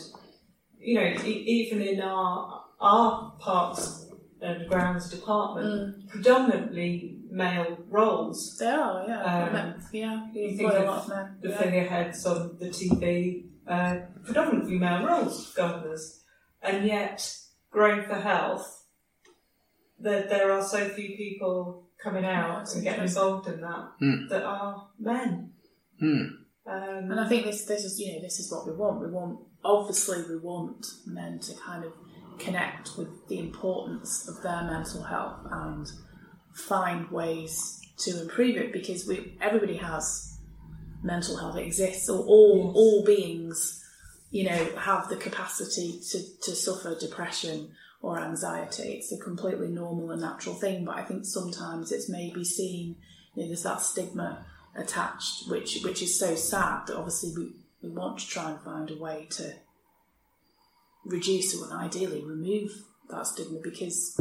you 0.79 0.97
know, 0.97 1.15
e- 1.25 1.45
even 1.47 1.81
in 1.83 2.01
our 2.01 2.65
our 2.81 3.33
parks 3.39 4.07
and 4.41 4.69
grounds 4.69 5.09
department, 5.11 6.09
predominantly 6.09 7.19
male 7.31 7.79
roles. 7.89 8.57
They 8.59 8.67
are, 8.67 9.05
yeah. 9.07 9.23
Um, 9.23 9.53
Men- 9.53 9.83
yeah, 9.93 10.27
you 10.33 10.57
think 10.57 10.73
of 10.73 11.09
men. 11.09 11.39
The 11.41 11.51
yeah. 11.51 11.57
figureheads 11.57 12.27
on 12.27 12.57
the 12.59 12.69
TV, 12.69 13.47
uh, 13.67 13.97
predominantly 14.25 14.79
male 14.79 15.07
roles, 15.07 15.53
gardeners, 15.55 16.23
and 16.63 16.85
yet 16.85 17.37
growing 17.71 18.03
for 18.03 18.17
health. 18.17 18.83
There, 19.99 20.27
there 20.29 20.53
are 20.53 20.63
so 20.63 20.89
few 20.89 21.17
people 21.17 21.84
coming 22.05 22.25
out 22.25 22.73
and 22.75 22.83
getting 22.85 23.05
involved 23.05 23.47
in 23.49 23.61
that 23.63 23.85
Hmm. 23.99 24.27
that 24.29 24.43
are 24.45 24.89
men. 24.99 25.53
Hmm. 25.99 26.23
Um, 26.67 27.11
And 27.11 27.21
I 27.21 27.29
think 27.29 27.45
this 27.45 27.65
this 27.65 27.85
is 27.85 27.99
you 28.01 28.09
know 28.15 28.21
this 28.21 28.39
is 28.39 28.51
what 28.53 28.67
we 28.67 28.73
want. 28.73 29.01
We 29.01 29.11
want 29.11 29.39
obviously 29.65 30.19
we 30.29 30.39
want 30.39 30.87
men 31.07 31.39
to 31.41 31.53
kind 31.55 31.85
of 31.85 31.93
connect 32.39 32.97
with 32.99 33.13
the 33.29 33.39
importance 33.39 34.29
of 34.29 34.43
their 34.43 34.63
mental 34.65 35.03
health 35.03 35.41
and 35.51 35.87
find 36.53 37.11
ways 37.11 37.81
to 38.05 38.11
improve 38.23 38.57
it 38.57 38.73
because 38.73 39.07
we 39.09 39.37
everybody 39.41 39.77
has 39.77 40.39
mental 41.03 41.37
health. 41.37 41.57
It 41.57 41.67
exists. 41.67 42.09
Or 42.09 42.21
all 42.25 42.57
Yes. 42.67 42.73
all 42.81 43.05
beings, 43.05 43.59
you 44.31 44.45
know, 44.49 44.63
have 44.77 45.09
the 45.09 45.17
capacity 45.17 46.01
to, 46.11 46.19
to 46.47 46.51
suffer 46.67 46.91
depression 46.99 47.71
or 48.05 48.21
anxiety. 48.21 48.93
It's 48.93 49.13
a 49.13 49.17
completely 49.17 49.69
normal 49.69 50.11
and 50.11 50.21
natural 50.21 50.55
thing. 50.55 50.85
But 50.85 50.97
I 50.97 51.05
think 51.05 51.25
sometimes 51.25 51.91
it's 51.91 52.09
maybe 52.09 52.45
seen, 52.45 52.97
you 53.35 53.43
know, 53.43 53.49
there's 53.49 53.63
that 53.63 53.81
stigma 53.81 54.45
attached, 54.77 55.49
which 55.49 55.81
which 55.83 56.03
is 56.03 56.19
so 56.19 56.35
sad 56.35 56.87
that 56.87 56.97
obviously 56.97 57.33
we, 57.35 57.53
we 57.83 57.95
want 57.95 58.19
to 58.19 58.29
try 58.29 58.51
and 58.51 58.61
find 58.61 58.91
a 58.91 58.99
way 58.99 59.27
to 59.31 59.55
reduce 61.07 61.59
or 61.59 61.73
ideally 61.73 62.23
remove 62.23 62.73
that 63.09 63.27
stigma 63.27 63.59
because 63.63 64.21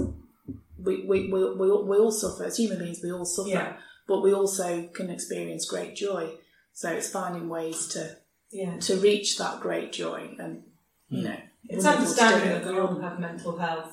we, 0.78 1.06
we, 1.06 1.30
we, 1.30 1.54
we, 1.56 1.70
all- 1.70 1.86
we 1.86 1.98
all 1.98 2.12
suffer, 2.12 2.46
as 2.46 2.58
human 2.58 2.80
beings, 2.80 3.02
we 3.04 3.12
all 3.12 3.26
suffer, 3.26 3.50
Yeah. 3.50 3.74
but 4.08 4.22
we 4.22 4.34
also 4.34 4.88
can 4.94 5.10
experience 5.10 5.66
great 5.66 5.96
joy. 5.96 6.36
So 6.72 6.90
it's 6.90 7.10
finding 7.10 7.50
ways 7.50 7.88
to, 7.90 8.18
yeah. 8.50 8.78
to 8.80 8.96
reach 8.98 9.38
that 9.38 9.60
great 9.60 9.92
joy 9.92 10.36
and, 10.40 10.64
you 11.10 11.20
hmm. 11.20 11.26
know, 11.26 11.38
It's 11.74 11.86
wonderful 11.86 12.14
to 12.14 12.20
do 12.20 12.26
understanding 12.26 12.64
that 12.66 12.74
we 12.74 12.80
all 12.80 13.00
have 13.02 13.20
mental 13.20 13.58
health. 13.58 13.92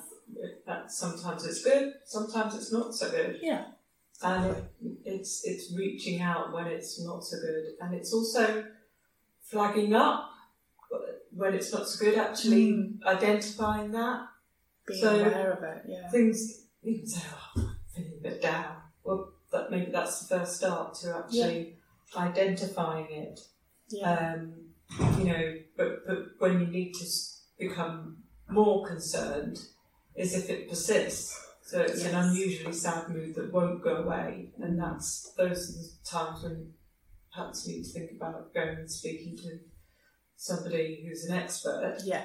That 0.66 0.90
sometimes 0.92 1.44
it's 1.44 1.62
good, 1.64 1.94
sometimes 2.04 2.54
it's 2.54 2.72
not 2.72 2.94
so 2.94 3.10
good, 3.10 3.38
Yeah, 3.42 3.64
and 4.22 4.46
it, 4.46 4.64
it's 5.04 5.44
it's 5.44 5.74
reaching 5.76 6.22
out 6.22 6.52
when 6.52 6.66
it's 6.68 7.02
not 7.04 7.24
so 7.24 7.36
good, 7.40 7.64
and 7.80 7.94
it's 7.94 8.12
also 8.14 8.64
flagging 9.42 9.92
up 9.94 10.30
when 11.32 11.54
it's 11.54 11.72
not 11.72 11.88
so 11.88 12.04
good. 12.04 12.16
Actually, 12.16 12.72
Mm. 12.72 13.02
identifying 13.04 13.90
that 13.92 14.20
being 14.86 15.00
So- 15.00 15.18
aware 15.18 15.52
of 15.52 15.62
it, 15.64 15.82
yeah. 15.88 16.08
things 16.10 16.66
you 16.82 16.98
can 16.98 17.06
say, 17.08 17.22
"Oh, 17.32 17.50
I'm 17.56 17.76
feeling 17.94 18.18
a 18.18 18.22
bit 18.22 18.40
down." 18.42 18.76
Well, 19.02 19.32
that 19.50 19.70
maybe 19.72 19.90
that's 19.90 20.20
the 20.20 20.38
first 20.38 20.56
start 20.56 20.94
to 21.00 21.16
actually 21.16 21.76
identifying 22.16 23.10
it. 23.10 23.40
Yeah. 23.88 24.12
Um, 24.12 24.54
you 25.18 25.24
know, 25.24 25.58
but 25.76 26.06
but 26.06 26.18
when 26.38 26.60
you 26.60 26.66
need 26.68 26.92
to 26.94 27.04
become 27.60 28.24
more 28.48 28.86
concerned 28.86 29.58
is 30.16 30.34
if 30.34 30.50
it 30.50 30.68
persists. 30.68 31.46
So 31.62 31.80
it's 31.82 32.04
an 32.04 32.16
unusually 32.16 32.72
sad 32.72 33.08
mood 33.10 33.36
that 33.36 33.52
won't 33.52 33.82
go 33.84 33.96
away, 33.98 34.48
and 34.60 34.76
that's 34.80 35.32
those 35.36 35.70
are 35.70 35.72
the 35.78 35.88
times 36.04 36.42
when 36.42 36.72
perhaps 37.32 37.64
you 37.66 37.76
need 37.76 37.84
to 37.84 37.90
think 37.92 38.10
about 38.16 38.52
going 38.52 38.78
and 38.78 38.90
speaking 38.90 39.36
to 39.36 39.60
somebody 40.36 41.04
who's 41.06 41.26
an 41.26 41.36
expert. 41.36 41.98
yeah. 42.04 42.24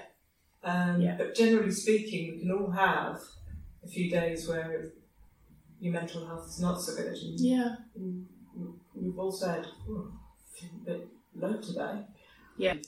Um, 0.63 0.99
Yeah. 0.99 1.15
But 1.17 1.35
generally 1.35 1.69
speaking, 1.71 2.31
we 2.31 2.39
can 2.39 2.51
all 2.51 2.71
have 2.71 3.19
a 3.83 3.87
few 3.87 4.09
days 4.09 4.47
where 4.47 4.93
your 5.79 5.93
mental 5.93 6.25
health 6.25 6.47
is 6.47 6.59
not 6.59 6.81
so 6.81 6.95
good, 6.95 7.13
and 7.15 7.39
Yeah. 7.39 7.75
and 7.95 8.25
we've 8.95 9.19
all 9.19 9.31
said, 9.31 9.67
oh, 9.87 10.11
I 10.11 10.59
feel 10.59 10.69
a 10.81 10.85
bit 10.85 11.07
low 11.35 11.57
today. 11.61 12.07
I 12.71 12.81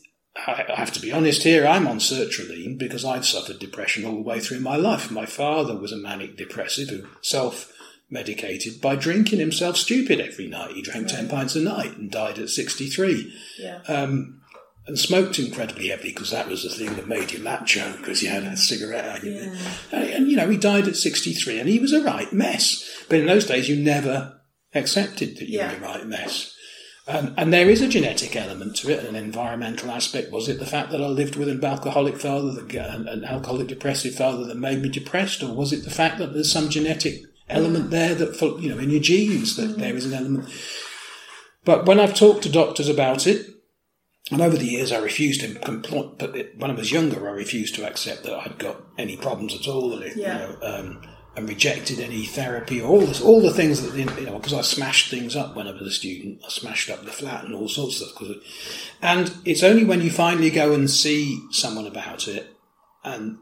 I 0.46 0.66
have 0.76 0.92
to 0.94 1.00
be 1.02 1.12
honest 1.12 1.44
here, 1.44 1.66
I'm 1.66 1.88
on 1.88 2.00
sertraline 2.00 2.78
because 2.78 3.04
I've 3.04 3.26
suffered 3.26 3.60
depression 3.60 4.06
all 4.06 4.16
the 4.16 4.22
way 4.22 4.40
through 4.40 4.60
my 4.60 4.76
life. 4.76 5.10
My 5.10 5.26
father 5.26 5.76
was 5.76 5.92
a 5.92 5.98
manic 5.98 6.38
depressive 6.38 6.90
who 6.90 7.08
self 7.22 7.74
medicated 8.10 8.80
by 8.80 8.96
drinking 8.96 9.40
himself 9.40 9.76
stupid 9.78 10.20
every 10.22 10.48
night. 10.48 10.72
He 10.76 10.82
drank 10.82 11.08
10 11.10 11.28
pints 11.28 11.56
a 11.56 11.60
night 11.62 11.98
and 11.98 12.10
died 12.10 12.40
at 12.40 12.50
63. 12.50 13.34
Yeah. 13.60 13.80
Um, 13.88 14.42
and 14.86 14.98
smoked 14.98 15.38
incredibly 15.38 15.90
heavily 15.90 16.14
because 16.14 16.32
that 16.32 16.48
was 16.48 16.64
the 16.64 16.70
thing 16.70 16.96
that 16.96 17.10
made 17.10 17.34
you 17.34 17.40
macho 17.40 17.98
because 17.98 18.24
you 18.24 18.30
had 18.30 18.44
a 18.44 18.56
cigarette. 18.56 19.22
And, 19.22 19.58
and, 19.92 20.30
you 20.32 20.38
know, 20.38 20.50
he 20.50 20.56
died 20.56 20.88
at 20.88 20.96
63 20.96 21.60
and 21.60 21.68
he 21.68 21.78
was 21.80 21.92
a 21.92 22.02
right 22.02 22.32
mess. 22.32 22.90
But 23.10 23.20
in 23.20 23.26
those 23.26 23.46
days, 23.46 23.68
you 23.68 23.76
never 23.76 24.40
accepted 24.74 25.36
that 25.38 25.50
you 25.50 25.58
Yeah. 25.60 25.72
were 25.74 25.78
a 25.78 25.82
right 25.82 26.08
mess. 26.08 26.54
Um, 27.10 27.34
and 27.38 27.54
there 27.54 27.70
is 27.70 27.82
a 27.82 27.88
genetic 27.88 28.36
element 28.36 28.76
to 28.78 28.90
it, 28.92 29.06
an 29.06 29.16
environmental 29.16 29.92
aspect. 29.92 30.32
Was 30.32 30.50
it 30.50 30.60
the 30.60 30.66
fact 30.66 30.92
that 30.92 31.02
I 31.02 31.08
lived 31.08 31.38
with 31.38 31.48
an 31.48 31.64
alcoholic 31.64 32.18
father, 32.18 32.52
that, 32.52 32.76
an, 32.76 33.08
an 33.08 33.24
alcoholic 33.24 33.68
depressive 33.68 34.14
father 34.14 34.44
that 34.46 34.58
made 34.58 34.82
me 34.82 34.90
depressed, 34.90 35.42
or 35.42 35.54
was 35.54 35.72
it 35.72 35.86
the 35.86 35.90
fact 35.90 36.18
that 36.18 36.34
there's 36.34 36.52
some 36.52 36.68
genetic 36.70 37.22
element 37.50 37.92
there 37.92 38.14
that, 38.14 38.42
you 38.62 38.70
know, 38.70 38.78
in 38.78 38.90
your 38.90 39.00
genes 39.00 39.56
that 39.56 39.78
there 39.78 39.96
is 39.96 40.06
an 40.06 40.14
element? 40.14 40.50
But 41.64 41.86
when 41.86 42.00
I've 42.00 42.14
talked 42.14 42.44
to 42.44 42.50
doctors 42.52 42.90
about 42.90 43.26
it, 43.26 43.46
and 44.30 44.42
over 44.42 44.58
the 44.58 44.66
years 44.66 44.92
I 44.92 45.00
refused 45.00 45.40
to 45.42 45.48
compl- 45.60 46.18
but 46.20 46.36
it, 46.36 46.58
when 46.60 46.72
I 46.72 46.74
was 46.74 46.92
younger, 46.92 47.30
I 47.30 47.32
refused 47.32 47.76
to 47.76 47.88
accept 47.88 48.24
that 48.24 48.34
I'd 48.38 48.58
got 48.60 48.82
any 48.98 49.16
problems 49.16 49.56
at 49.56 49.68
all, 49.70 49.94
and 49.94 50.04
it, 50.04 50.18
Yeah. 50.18 50.34
you 50.34 50.40
know, 50.40 50.58
um, 50.62 51.02
and 51.38 51.48
rejected 51.48 52.00
any 52.00 52.26
therapy 52.26 52.82
or 52.82 52.90
all 52.90 53.02
this, 53.06 53.22
all 53.22 53.42
the 53.42 53.54
things 53.54 53.82
that 53.84 53.96
you 53.98 54.06
know, 54.26 54.38
because 54.40 54.54
I 54.54 54.62
smashed 54.62 55.12
things 55.12 55.36
up 55.36 55.56
when 55.56 55.68
I 55.68 55.72
was 55.72 55.84
a 55.84 55.92
student. 55.92 56.42
I 56.44 56.50
smashed 56.50 56.90
up 56.90 57.06
the 57.06 57.12
flat 57.12 57.46
and 57.46 57.54
all 57.54 57.70
sorts 57.70 58.02
of 58.02 58.10
stuff. 58.10 58.22
of- 58.24 58.38
And 59.02 59.32
it's 59.46 59.62
only 59.64 59.86
when 59.86 60.02
you 60.02 60.10
finally 60.10 60.50
go 60.50 60.74
and 60.74 60.90
see 60.90 61.40
someone 61.52 61.86
about 61.86 62.28
it 62.28 62.48
and 63.04 63.38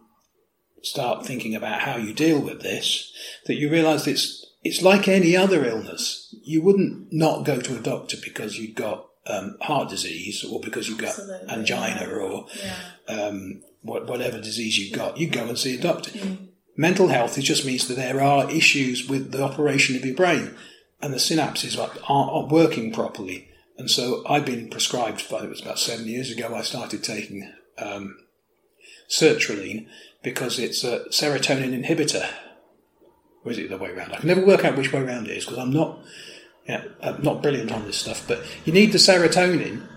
start 0.84 1.26
thinking 1.26 1.56
about 1.56 1.82
how 1.82 1.96
you 1.98 2.14
deal 2.14 2.40
with 2.42 2.62
this 2.62 3.12
that 3.48 3.56
you 3.56 3.70
realise 3.72 4.06
it's 4.08 4.46
it's 4.64 4.82
like 4.82 5.08
any 5.08 5.38
other 5.38 5.64
illness. 5.64 6.36
You 6.44 6.62
wouldn't 6.62 7.08
not 7.14 7.46
go 7.46 7.62
to 7.62 7.78
a 7.78 7.82
doctor 7.82 8.18
because 8.24 8.58
you've 8.58 8.76
got 8.76 9.06
um, 9.28 9.58
heart 9.62 9.90
disease 9.90 10.44
or 10.44 10.60
because 10.60 10.90
you've 10.90 10.98
got 10.98 11.10
Absolutely, 11.10 11.50
angina 11.50 12.02
yeah. 12.02 12.16
or 12.16 12.48
Yeah. 12.64 12.76
um, 13.16 13.62
what, 13.84 14.08
whatever 14.08 14.42
disease 14.42 14.78
you've 14.80 14.98
got, 14.98 15.18
you 15.20 15.28
go 15.30 15.48
and 15.48 15.58
see 15.58 15.76
a 15.78 15.82
doctor. 15.82 16.12
Mental 16.78 17.08
health, 17.08 17.38
it 17.38 17.44
just 17.44 17.66
means 17.66 17.88
that 17.88 17.96
there 17.96 18.22
are 18.22 18.52
issues 18.52 19.08
with 19.08 19.32
the 19.32 19.44
operation 19.44 19.96
of 19.96 20.06
your 20.06 20.16
brain 20.16 20.56
and 21.02 21.14
the 21.14 21.18
synapses 21.18 21.80
aren't, 21.80 22.00
aren't 22.10 22.52
working 22.52 22.92
properly. 22.92 23.50
And 23.78 23.90
so 23.90 24.24
I've 24.28 24.46
been 24.46 24.70
prescribed, 24.70 25.22
it 25.22 25.50
was 25.50 25.62
about 25.62 25.80
seven 25.80 26.08
years 26.08 26.32
ago, 26.32 26.54
I 26.56 26.62
started 26.62 27.04
taking 27.04 27.52
um, 27.78 28.18
sertraline 29.10 29.88
because 30.24 30.60
it's 30.60 30.84
a 30.84 31.06
serotonin 31.10 31.86
inhibitor. 31.86 32.30
Or 33.44 33.52
is 33.52 33.58
it 33.58 33.70
the 33.70 33.78
way 33.78 33.92
around? 33.92 34.14
I 34.14 34.18
can 34.18 34.28
never 34.28 34.46
work 34.46 34.66
out 34.66 34.76
which 34.76 34.92
way 34.92 35.02
around 35.02 35.28
it 35.28 35.38
is 35.38 35.46
because 35.46 35.60
I'm 35.60 35.72
not, 35.72 36.00
yeah, 36.68 36.84
I'm 37.02 37.22
not 37.22 37.42
brilliant 37.42 37.72
on 37.72 37.86
this 37.86 37.98
stuff. 37.98 38.28
But 38.28 38.44
you 38.66 38.74
need 38.74 38.92
the 38.92 38.98
serotonin 38.98 39.88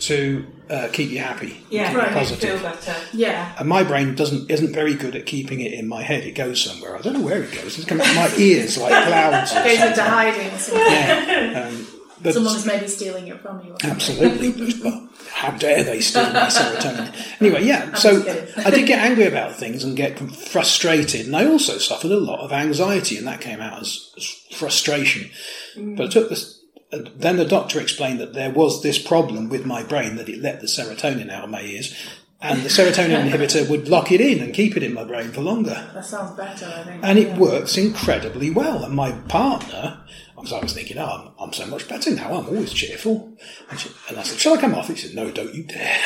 to 0.00 0.46
uh, 0.68 0.88
keep 0.92 1.10
you 1.10 1.18
happy, 1.18 1.62
Yeah, 1.70 1.88
keep 1.88 1.98
right, 1.98 2.08
you 2.10 2.16
positive. 2.16 2.60
feel 2.60 2.70
better. 2.70 2.94
Yeah. 3.12 3.54
And 3.58 3.68
my 3.68 3.82
brain 3.82 4.14
doesn't 4.14 4.50
isn't 4.50 4.72
very 4.72 4.94
good 4.94 5.14
at 5.16 5.26
keeping 5.26 5.60
it 5.60 5.72
in 5.72 5.88
my 5.88 6.02
head. 6.02 6.24
It 6.24 6.32
goes 6.34 6.62
somewhere. 6.62 6.96
I 6.96 7.00
don't 7.00 7.14
know 7.14 7.20
where 7.22 7.42
it 7.42 7.52
goes. 7.52 7.76
It's 7.78 7.84
coming 7.84 8.06
out 8.06 8.14
my 8.14 8.30
ears 8.38 8.78
like 8.78 8.90
clouds. 9.06 9.52
or 9.52 9.62
Goes 9.64 9.80
into 9.80 10.02
hiding. 10.02 10.50
Yeah. 10.72 11.68
Um, 11.68 11.86
but 12.22 12.34
Someone's 12.34 12.66
maybe 12.66 12.86
stealing 12.86 13.28
it 13.28 13.40
from 13.40 13.64
you. 13.64 13.74
Absolutely. 13.82 14.52
But, 14.52 14.74
well, 14.84 15.08
how 15.32 15.52
dare 15.52 15.82
they 15.82 16.00
steal 16.00 16.24
my 16.24 16.48
serotonin? 16.48 17.14
Anyway, 17.40 17.64
yeah. 17.64 17.86
just 17.92 18.02
So. 18.02 18.20
I 18.58 18.70
did 18.70 18.86
get 18.86 18.98
angry 18.98 19.24
about 19.24 19.56
things 19.56 19.84
and 19.84 19.96
get 19.96 20.18
frustrated, 20.18 21.24
and 21.26 21.34
I 21.34 21.46
also 21.46 21.78
suffered 21.78 22.10
a 22.10 22.20
lot 22.20 22.40
of 22.40 22.52
anxiety, 22.52 23.16
and 23.16 23.26
that 23.26 23.40
came 23.40 23.60
out 23.60 23.80
as, 23.80 24.12
as 24.18 24.26
frustration. 24.54 25.30
But 25.76 26.06
I 26.06 26.08
took 26.08 26.28
this. 26.28 26.59
And 26.92 27.10
Then 27.16 27.36
the 27.36 27.44
doctor 27.44 27.80
explained 27.80 28.20
that 28.20 28.32
there 28.34 28.50
was 28.50 28.82
this 28.82 28.98
problem 28.98 29.48
with 29.48 29.64
my 29.66 29.82
brain 29.82 30.16
that 30.16 30.28
it 30.28 30.40
let 30.40 30.60
the 30.60 30.66
serotonin 30.66 31.30
out 31.30 31.44
of 31.44 31.50
my 31.50 31.62
ears, 31.62 31.94
and 32.42 32.62
the 32.62 32.68
serotonin 32.70 33.28
inhibitor 33.30 33.68
would 33.68 33.88
lock 33.88 34.10
it 34.10 34.20
in 34.20 34.42
and 34.42 34.54
keep 34.54 34.76
it 34.76 34.82
in 34.82 34.94
my 34.94 35.04
brain 35.04 35.30
for 35.30 35.42
longer. 35.42 35.90
That 35.94 36.04
sounds 36.04 36.36
better, 36.36 36.66
I 36.74 36.82
think. 36.84 37.04
And 37.04 37.18
it 37.18 37.28
Yeah. 37.28 37.38
works 37.38 37.76
incredibly 37.76 38.48
well. 38.50 38.82
And 38.82 38.94
my 38.94 39.12
partner, 39.28 40.00
because 40.34 40.52
I 40.54 40.60
was 40.60 40.72
thinking, 40.72 40.96
oh, 40.96 41.32
I'm, 41.38 41.48
I'm 41.48 41.52
so 41.52 41.66
much 41.66 41.86
better 41.86 42.10
now. 42.14 42.32
I'm 42.38 42.46
always 42.46 42.72
cheerful. 42.72 43.36
And, 43.68 43.78
she, 43.78 43.90
and 44.08 44.18
I 44.18 44.22
said, 44.22 44.38
shall 44.38 44.54
I 44.54 44.60
come 44.60 44.74
off? 44.74 44.88
He 44.88 44.96
said, 44.96 45.14
no, 45.14 45.30
don't 45.30 45.54
you 45.54 45.64
dare. 45.64 45.98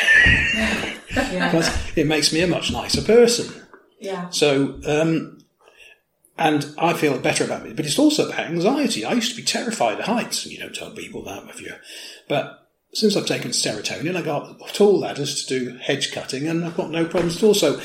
Yeah, 0.54 0.94
Because 1.46 1.70
it 1.96 2.06
makes 2.08 2.32
me 2.32 2.40
a 2.40 2.46
much 2.48 2.72
nicer 2.72 3.02
person. 3.02 3.54
yeah, 4.00 4.28
So, 4.30 4.80
um, 4.86 5.38
and 6.36 6.74
I 6.78 6.94
feel 6.94 7.18
better 7.18 7.44
about 7.44 7.66
it. 7.66 7.76
But 7.76 7.86
it's 7.86 7.98
also 7.98 8.28
about 8.28 8.46
anxiety. 8.46 9.04
I 9.04 9.12
used 9.12 9.30
to 9.30 9.36
be 9.36 9.46
terrified 9.46 10.00
of 10.00 10.06
heights. 10.06 10.44
And 10.44 10.52
you 10.52 10.58
don't 10.60 10.74
tell 10.74 10.90
people 10.90 11.22
that 11.24 11.44
if 11.48 11.60
you 11.60 11.72
But 12.28 12.60
since 12.92 13.16
I've 13.16 13.26
taken 13.26 13.50
serotonin, 13.50 14.16
I 14.16 14.22
got 14.22 14.68
tall 14.72 15.00
ladders 15.00 15.44
to 15.44 15.58
do 15.58 15.76
hedge 15.78 16.12
cutting 16.12 16.46
and 16.46 16.64
I've 16.64 16.76
got 16.76 16.90
no 16.90 17.04
problems 17.04 17.36
at 17.36 17.42
all. 17.42 17.54
So 17.54 17.80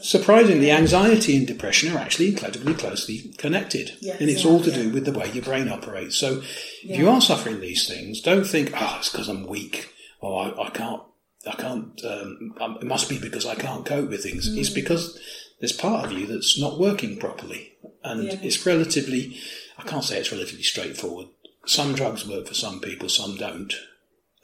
Surprisingly, 0.00 0.70
anxiety 0.70 1.36
and 1.36 1.46
depression 1.46 1.94
are 1.94 1.98
actually 1.98 2.28
incredibly 2.30 2.74
closely 2.74 3.32
connected. 3.38 3.92
Yes. 4.00 4.20
and 4.20 4.28
it's 4.28 4.44
Yeah, 4.44 4.50
all 4.50 4.60
to 4.60 4.70
yeah. 4.70 4.82
do 4.82 4.90
with 4.90 5.04
the 5.04 5.12
way 5.12 5.30
your 5.30 5.44
brain 5.44 5.68
operates. 5.68 6.16
So 6.16 6.42
if 6.82 6.98
you 6.98 7.08
are 7.08 7.20
suffering 7.20 7.60
these 7.60 7.86
things, 7.88 8.20
don't 8.20 8.44
think, 8.46 8.72
oh, 8.76 8.96
it's 8.98 9.10
because 9.10 9.28
I'm 9.28 9.46
weak 9.46 9.92
or 10.20 10.42
I, 10.42 10.66
I 10.66 10.70
can't, 10.70 11.02
I 11.46 11.52
can't, 11.52 12.00
um, 12.04 12.54
um, 12.60 12.78
it 12.80 12.86
must 12.86 13.08
be 13.08 13.18
because 13.18 13.46
I 13.46 13.54
can't 13.54 13.86
cope 13.86 14.10
with 14.10 14.22
things. 14.22 14.50
Mm. 14.50 14.58
It's 14.58 14.68
because 14.68 15.18
there's 15.60 15.72
part 15.72 16.04
of 16.06 16.12
you 16.12 16.26
that's 16.26 16.58
not 16.58 16.78
working 16.78 17.18
properly. 17.18 17.72
And 18.02 18.24
Yeah. 18.24 18.38
it's 18.42 18.64
relatively, 18.66 19.38
I 19.78 19.82
can't 19.82 20.04
say 20.04 20.18
it's 20.18 20.32
relatively 20.32 20.62
straightforward. 20.62 21.28
Some 21.66 21.94
drugs 21.94 22.26
work 22.26 22.48
for 22.48 22.54
some 22.54 22.80
people, 22.80 23.08
some 23.08 23.36
don't. 23.36 23.74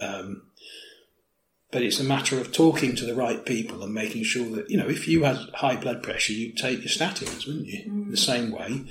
Um, 0.01 0.43
but 1.73 1.83
it's 1.83 1.99
a 1.99 2.05
matter 2.05 2.39
of 2.39 2.53
talking 2.53 2.95
to 2.97 3.05
the 3.07 3.15
right 3.15 3.45
people 3.45 3.83
and 3.83 3.93
making 3.93 4.25
sure 4.25 4.49
that, 4.57 4.71
you 4.71 4.77
know, 4.77 4.89
if 4.89 5.09
you 5.09 5.25
had 5.25 5.37
high 5.55 5.77
blood 5.77 6.03
pressure, 6.03 6.33
you'd 6.33 6.57
take 6.57 6.79
your 6.81 6.89
statins, 6.89 7.47
wouldn't 7.47 7.67
you? 7.67 8.07
The 8.11 8.17
same 8.17 8.51
way, 8.53 8.85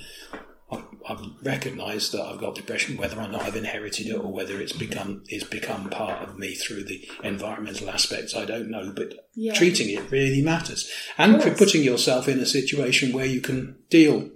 I've, 0.72 0.84
I've 1.08 1.20
recognised 1.44 2.12
that 2.14 2.24
I've 2.24 2.40
got 2.40 2.56
depression, 2.56 2.98
whether 2.98 3.20
or 3.20 3.28
not 3.28 3.44
I've 3.44 3.56
inherited 3.56 4.08
it 4.08 4.14
or 4.16 4.32
whether 4.32 4.60
it's 4.60 4.74
become 4.74 5.24
it's 5.28 5.44
become 5.44 5.90
part 5.90 6.28
of 6.28 6.40
me 6.40 6.56
through 6.56 6.86
the 6.86 7.08
environmental 7.24 7.90
aspects, 7.90 8.36
I 8.36 8.46
don't 8.46 8.70
know. 8.70 8.92
But 8.96 9.30
Yeah. 9.36 9.54
treating 9.54 9.90
it 9.90 10.10
really 10.10 10.42
matters. 10.42 10.90
And 11.18 11.40
putting 11.58 11.84
yourself 11.84 12.28
in 12.28 12.40
a 12.40 12.46
situation 12.46 13.14
where 13.14 13.26
you 13.26 13.42
can 13.42 13.76
deal 13.90 14.30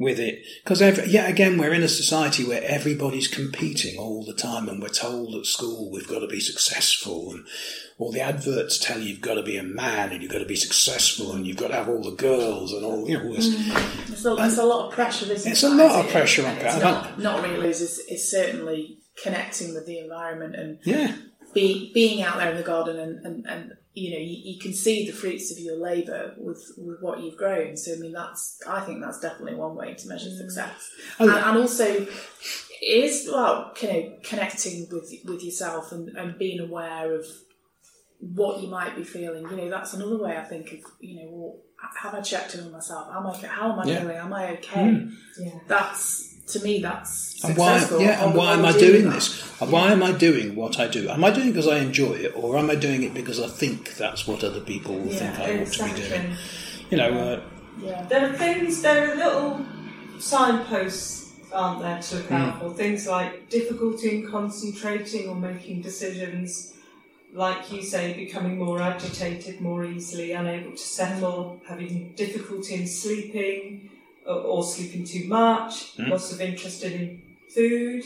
with 0.00 0.18
it. 0.18 0.42
Because, 0.64 0.80
yet 0.80 1.28
again, 1.30 1.58
we're 1.58 1.74
in 1.74 1.82
a 1.82 1.88
society 1.88 2.42
where 2.44 2.64
everybody's 2.64 3.28
competing 3.28 3.98
all 3.98 4.24
the 4.24 4.32
time, 4.34 4.68
and 4.68 4.82
we're 4.82 4.88
told 4.88 5.34
at 5.36 5.44
school 5.46 5.90
we've 5.92 6.08
got 6.08 6.20
to 6.20 6.26
be 6.26 6.40
successful, 6.40 7.30
and 7.32 7.46
all 7.98 8.10
the 8.10 8.20
adverts 8.22 8.78
tell 8.78 8.98
you 8.98 9.10
you've 9.10 9.20
got 9.20 9.34
to 9.34 9.42
be 9.42 9.58
a 9.58 9.62
man 9.62 10.10
and 10.10 10.22
you've 10.22 10.32
got 10.32 10.38
to 10.38 10.46
be 10.46 10.56
successful, 10.56 11.32
and 11.32 11.46
you've 11.46 11.58
got 11.58 11.68
to 11.68 11.74
have 11.74 11.88
all 11.88 12.02
the 12.02 12.16
girls 12.16 12.72
and 12.72 12.84
all, 12.84 13.06
you 13.08 13.18
know, 13.18 13.26
all 13.26 13.34
this. 13.34 13.54
Mm. 13.54 14.10
It's 14.10 14.24
a, 14.24 14.34
it's 14.38 14.58
a 14.58 14.64
lot 14.64 14.86
of 14.88 14.92
pressure, 14.94 15.30
isn't 15.30 15.52
It's 15.52 15.62
it? 15.62 15.70
a 15.70 15.74
lot 15.74 16.04
of 16.04 16.10
pressure 16.10 16.46
on 16.46 16.56
people. 16.56 16.80
not, 16.80 17.18
not 17.20 17.42
really. 17.44 17.68
It's, 17.68 17.98
it's 18.08 18.30
certainly 18.30 18.98
connecting 19.22 19.74
with 19.74 19.84
the 19.86 19.98
environment 19.98 20.56
and 20.56 20.78
Yeah, 20.82 21.14
be, 21.52 21.92
being 21.92 22.22
out 22.22 22.38
there 22.38 22.50
in 22.50 22.56
the 22.56 22.62
garden 22.62 22.98
and, 22.98 23.26
and, 23.26 23.46
and 23.46 23.72
you 24.00 24.10
know 24.12 24.18
you, 24.18 24.52
you 24.52 24.58
can 24.58 24.72
see 24.72 25.06
the 25.06 25.12
fruits 25.12 25.52
of 25.52 25.58
your 25.58 25.76
labour 25.76 26.34
with, 26.38 26.72
with 26.78 27.00
what 27.00 27.20
you've 27.20 27.36
grown. 27.36 27.76
So 27.76 27.92
I 27.94 27.96
mean 27.96 28.12
that's 28.12 28.60
I 28.66 28.80
think 28.80 29.02
that's 29.02 29.20
definitely 29.20 29.56
one 29.56 29.76
way 29.76 29.94
to 29.94 30.08
measure 30.08 30.30
success. 30.30 30.90
Oh, 31.18 31.28
and, 31.28 31.38
and 31.38 31.58
also 31.58 32.06
is 32.82 33.28
well 33.30 33.74
you 33.82 33.88
know 33.92 34.12
connecting 34.24 34.86
with 34.90 35.12
with 35.24 35.44
yourself 35.44 35.92
and, 35.92 36.08
and 36.16 36.38
being 36.38 36.60
aware 36.60 37.14
of 37.14 37.26
what 38.20 38.60
you 38.62 38.68
might 38.68 38.96
be 38.96 39.04
feeling. 39.04 39.42
You 39.50 39.56
know 39.56 39.68
that's 39.70 39.92
another 39.94 40.18
way 40.22 40.36
I 40.36 40.44
think 40.44 40.72
of 40.72 40.80
you 41.00 41.16
know 41.16 41.30
well 41.30 41.58
have 42.02 42.14
I 42.14 42.20
checked 42.20 42.54
in 42.54 42.60
on 42.64 42.72
myself? 42.72 43.08
Am 43.14 43.26
I 43.26 43.36
how 43.46 43.72
am 43.72 43.80
I 43.80 43.86
Yeah. 43.86 44.00
feeling? 44.00 44.16
Am 44.16 44.32
I 44.32 44.52
okay? 44.52 44.84
Mm. 44.84 45.12
yeah. 45.38 45.58
that's 45.66 46.29
to 46.52 46.60
me, 46.60 46.80
that's 46.80 47.42
And 47.44 47.56
why, 47.56 47.78
successful. 47.78 48.00
yeah, 48.02 48.24
and 48.24 48.34
why 48.34 48.52
am 48.54 48.64
I 48.64 48.72
do 48.72 48.78
doing 48.80 49.04
that. 49.06 49.14
this? 49.14 49.40
Why 49.60 49.92
am 49.92 50.02
I 50.02 50.12
doing 50.12 50.54
what 50.56 50.78
I 50.78 50.86
do? 50.88 51.08
Am 51.08 51.22
I 51.24 51.30
doing 51.30 51.48
it 51.48 51.52
because 51.52 51.68
I 51.68 51.78
enjoy 51.78 52.12
it, 52.14 52.32
or 52.36 52.56
am 52.58 52.70
I 52.70 52.74
doing 52.76 53.02
it 53.02 53.12
because 53.14 53.38
I 53.40 53.48
think 53.48 53.96
that's 53.96 54.26
what 54.26 54.42
other 54.44 54.60
people 54.60 54.94
will 54.96 55.12
think 55.12 55.38
I 55.38 55.60
ought 55.60 55.66
to 55.72 55.84
be 55.84 55.92
doing? 56.02 56.36
You 56.90 56.96
know, 56.98 57.10
uh, 57.18 57.40
Yeah. 57.82 58.02
There 58.10 58.28
are 58.28 58.32
things, 58.36 58.82
there 58.82 59.12
are 59.12 59.14
little 59.16 59.64
signposts, 60.18 61.32
aren't 61.52 61.80
there, 61.82 62.00
to 62.00 62.16
look 62.16 62.32
out 62.32 62.60
for. 62.60 62.70
Things 62.74 63.06
like 63.06 63.48
difficulty 63.48 64.08
in 64.16 64.30
concentrating 64.30 65.28
or 65.28 65.34
making 65.34 65.82
decisions, 65.82 66.74
like 67.32 67.72
you 67.72 67.82
say, 67.82 68.12
becoming 68.14 68.58
more 68.58 68.80
agitated 68.80 69.60
more 69.60 69.84
easily, 69.84 70.32
unable 70.32 70.72
to 70.72 70.78
settle, 70.78 71.60
having 71.68 72.12
difficulty 72.16 72.74
in 72.74 72.86
sleeping 72.86 73.90
or, 74.30 74.36
or 74.50 74.62
sleeping 74.64 75.04
too 75.04 75.24
much, 75.28 75.98
loss 76.10 76.32
of 76.32 76.40
interest 76.40 76.82
in 76.84 77.22
food 77.54 78.02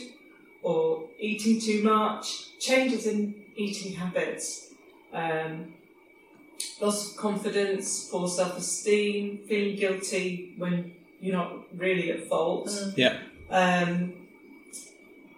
or 0.63 1.07
eating 1.19 1.59
too 1.61 1.83
much, 1.83 2.57
changes 2.59 3.05
in 3.05 3.19
eating 3.55 3.93
habits. 3.93 4.45
Um, 5.13 5.73
loss 6.81 7.11
of 7.11 7.17
confidence, 7.17 8.09
poor 8.09 8.27
self 8.27 8.57
esteem, 8.57 9.39
feeling 9.47 9.75
guilty 9.75 10.55
when 10.57 10.93
you're 11.21 11.35
not 11.37 11.51
really 11.77 12.11
at 12.11 12.27
fault. 12.27 12.69
yeah, 12.95 13.17
Um, 13.49 14.13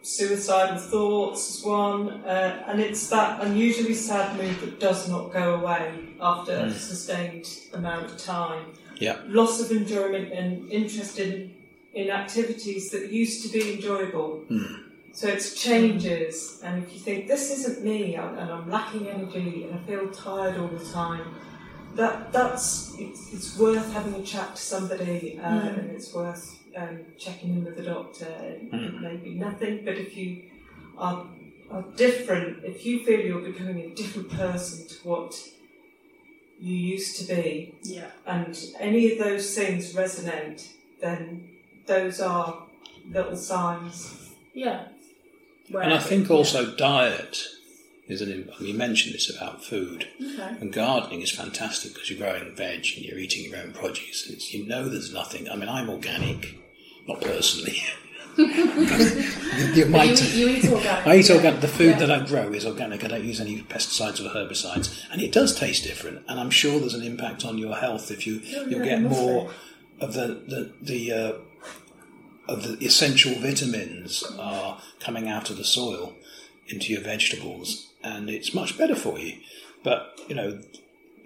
suicidal 0.02 0.78
thoughts 0.78 1.58
is 1.60 1.66
one, 1.66 2.10
uh, 2.26 2.64
and 2.68 2.80
it's 2.80 3.10
that 3.10 3.42
unusually 3.46 3.94
sad 3.94 4.38
mood 4.38 4.60
that 4.62 4.80
does 4.80 5.10
not 5.10 5.34
go 5.34 5.56
away 5.56 5.92
after 6.22 6.54
a 6.54 6.72
sustained 6.74 7.48
amount 7.74 8.06
of 8.12 8.18
time. 8.18 8.66
Yeah, 9.00 9.22
Loss 9.28 9.62
of 9.62 9.72
enjoyment 9.72 10.32
and 10.32 10.70
interest 10.72 11.20
in, 11.20 11.54
in 11.94 12.10
activities 12.10 12.90
that 12.92 13.12
used 13.12 13.44
to 13.46 13.50
be 13.52 13.74
enjoyable. 13.74 14.44
So 15.14 15.28
it's 15.28 15.56
changes, 15.56 16.62
and 16.64 16.84
if 16.84 16.94
you 16.94 17.00
think 17.00 17.28
this 17.28 17.50
isn't 17.58 17.84
me, 17.84 18.16
and 18.16 18.38
and 18.38 18.52
I'm 18.52 18.70
lacking 18.70 19.08
energy, 19.08 19.64
and 19.64 19.80
I 19.80 19.84
feel 19.84 20.12
tired 20.12 20.60
all 20.60 20.68
the 20.68 20.86
time, 20.92 21.34
that 21.96 22.32
that's 22.32 22.94
it's, 23.00 23.34
it's 23.34 23.58
worth 23.58 23.92
having 23.94 24.14
a 24.14 24.24
chat 24.24 24.56
to 24.56 24.62
somebody, 24.62 25.40
uh, 25.42 25.70
and 25.70 25.90
it's 25.90 26.14
worth 26.14 26.60
um, 26.76 27.00
checking 27.18 27.50
in 27.50 27.66
with 27.66 27.78
the 27.78 27.84
doctor. 27.84 28.28
It 28.28 28.72
may 29.02 29.18
be 29.18 29.34
nothing, 29.34 29.84
but 29.84 29.96
if 29.96 30.16
you 30.16 30.44
are, 30.98 31.26
are 31.72 31.86
different, 31.96 32.64
if 32.64 32.86
you 32.86 33.04
feel 33.04 33.20
you're 33.20 33.42
becoming 33.42 33.80
a 33.80 33.96
different 33.96 34.30
person 34.30 34.88
to 34.88 35.08
what 35.08 35.34
you 36.60 36.76
used 36.76 37.18
to 37.20 37.36
be, 37.36 37.76
Yeah. 37.84 38.12
and 38.26 38.58
any 38.80 39.12
of 39.12 39.20
those 39.20 39.54
things 39.56 39.94
resonate, 39.94 40.68
then 41.02 41.50
those 41.86 42.20
are 42.20 42.68
little 43.10 43.36
signs. 43.36 44.14
Yeah. 44.54 44.88
Where- 45.70 45.84
and 45.84 45.94
I 45.94 46.00
think 46.00 46.30
yeah. 46.30 46.36
also 46.36 46.76
diet 46.76 47.46
is 48.08 48.22
an. 48.22 48.32
im- 48.32 48.50
You 48.60 48.74
mentioned 48.74 49.14
this 49.16 49.30
about 49.36 49.64
food. 49.64 50.08
Okay. 50.22 50.56
And 50.62 50.72
gardening 50.74 51.22
is 51.22 51.32
fantastic 51.32 51.94
because 51.94 52.10
you're 52.10 52.20
growing 52.20 52.56
veg 52.56 52.86
and 52.96 53.06
you're 53.06 53.20
eating 53.20 53.50
your 53.50 53.60
own 53.60 53.74
produce, 53.74 54.26
and 54.26 54.36
it's, 54.36 54.54
you 54.54 54.66
know 54.66 54.88
there's 54.90 55.14
nothing. 55.14 55.50
I 55.50 55.56
mean, 55.56 55.70
I'm 55.70 55.90
organic, 55.90 56.56
not 57.08 57.22
personally. 57.22 57.78
you 58.38 59.86
you, 59.86 59.86
you 59.86 60.48
eat 60.50 60.66
organic. 60.66 61.08
I 61.08 61.18
eat 61.18 61.30
yeah. 61.30 61.36
organic. 61.36 61.62
The 61.62 61.68
food 61.68 61.90
Yeah. 61.90 62.00
that 62.00 62.12
I 62.12 62.26
grow 62.26 62.54
is 62.54 62.66
organic. 62.66 63.04
I 63.04 63.08
don't 63.08 63.24
use 63.24 63.42
any 63.42 63.62
pesticides 63.64 64.20
or 64.20 64.30
herbicides, 64.30 65.04
and 65.12 65.22
it 65.22 65.32
does 65.32 65.58
taste 65.58 65.84
different. 65.84 66.24
And 66.28 66.40
I'm 66.40 66.50
sure 66.50 66.80
there's 66.80 66.94
an 66.94 67.04
impact 67.04 67.46
on 67.46 67.58
your 67.58 67.76
health 67.76 68.12
if 68.12 68.28
you 68.28 68.36
you'll 68.36 68.80
yeah, 68.84 68.84
get 68.84 69.02
more 69.02 69.52
of 70.00 70.14
the 70.14 70.42
the 70.48 70.74
the. 70.82 71.12
Uh, 71.12 71.34
of 72.50 72.64
the 72.64 72.78
essential 72.86 73.34
vitamins 73.42 74.24
are 74.40 74.80
coming 75.02 75.28
out 75.28 75.50
of 75.50 75.58
the 75.58 75.66
soil 75.66 76.16
into 76.70 76.94
your 76.94 77.02
vegetables, 77.02 77.90
and 78.06 78.30
it's 78.30 78.54
much 78.54 78.78
better 78.78 78.96
for 78.96 79.20
you. 79.20 79.38
But 79.84 80.18
you 80.30 80.36
know, 80.36 80.62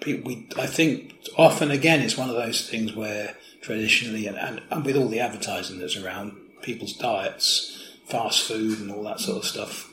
we 0.05 0.47
I 0.57 0.65
think 0.65 1.13
often 1.37 1.69
again 1.71 2.01
it's 2.01 2.17
one 2.17 2.29
of 2.29 2.35
those 2.35 2.67
things 2.67 2.95
where 2.95 3.35
traditionally 3.61 4.25
and, 4.25 4.37
and, 4.37 4.61
and 4.71 4.83
with 4.83 4.95
all 4.95 5.07
the 5.07 5.19
advertising 5.19 5.79
that's 5.79 5.95
around 5.95 6.35
people's 6.61 6.93
diets, 6.93 7.95
fast 8.05 8.43
food 8.47 8.79
and 8.79 8.91
all 8.91 9.03
that 9.03 9.19
sort 9.19 9.37
of 9.37 9.45
stuff, 9.45 9.91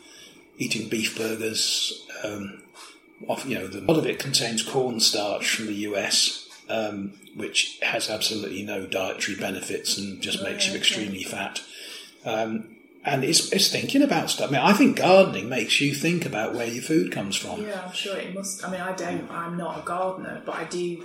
eating 0.58 0.88
beef 0.88 1.16
burgers. 1.16 2.06
Um, 2.24 2.62
often, 3.28 3.50
you 3.50 3.58
know, 3.58 3.66
the, 3.66 3.80
a 3.80 3.86
lot 3.86 3.98
of 3.98 4.06
it 4.06 4.18
contains 4.18 4.62
cornstarch 4.62 5.48
from 5.50 5.66
the 5.66 5.74
US, 5.74 6.48
um, 6.68 7.14
which 7.34 7.78
has 7.82 8.10
absolutely 8.10 8.62
no 8.62 8.86
dietary 8.86 9.38
benefits 9.38 9.98
and 9.98 10.20
just 10.20 10.42
makes 10.42 10.68
you 10.68 10.76
extremely 10.76 11.22
fat. 11.22 11.60
Um, 12.24 12.76
and 13.04 13.24
it's, 13.24 13.52
it's 13.52 13.70
thinking 13.70 14.02
about 14.02 14.28
stuff. 14.28 14.50
I 14.50 14.52
mean, 14.52 14.60
I 14.60 14.72
think 14.72 14.98
gardening 14.98 15.48
makes 15.48 15.80
you 15.80 15.94
think 15.94 16.26
about 16.26 16.54
where 16.54 16.66
your 16.66 16.82
food 16.82 17.10
comes 17.12 17.36
from. 17.36 17.62
Yeah, 17.62 17.84
I'm 17.86 17.92
sure 17.92 18.16
it 18.16 18.34
must. 18.34 18.66
I 18.66 18.70
mean, 18.70 18.80
I 18.80 18.92
don't. 18.92 19.30
I'm 19.30 19.56
not 19.56 19.78
a 19.78 19.82
gardener, 19.82 20.42
but 20.44 20.56
I 20.56 20.64
do. 20.64 21.04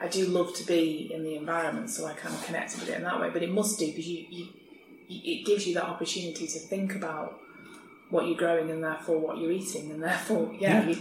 I 0.00 0.08
do 0.08 0.26
love 0.26 0.54
to 0.56 0.66
be 0.66 1.10
in 1.14 1.22
the 1.22 1.36
environment, 1.36 1.88
so 1.90 2.06
I 2.06 2.14
kind 2.14 2.34
of 2.34 2.44
connect 2.44 2.74
with 2.74 2.88
it 2.88 2.96
in 2.96 3.04
that 3.04 3.20
way. 3.20 3.30
But 3.30 3.42
it 3.42 3.50
must 3.50 3.78
do 3.78 3.86
because 3.86 4.06
you, 4.06 4.26
you, 4.28 4.48
it 5.08 5.46
gives 5.46 5.66
you 5.66 5.74
that 5.74 5.84
opportunity 5.84 6.46
to 6.46 6.58
think 6.58 6.94
about 6.94 7.38
what 8.10 8.26
you're 8.26 8.36
growing 8.36 8.70
and 8.70 8.82
therefore 8.84 9.18
what 9.18 9.38
you're 9.38 9.52
eating, 9.52 9.90
and 9.90 10.02
therefore, 10.02 10.52
yeah, 10.58 10.84
Yeah. 10.86 10.88
You, 10.90 10.94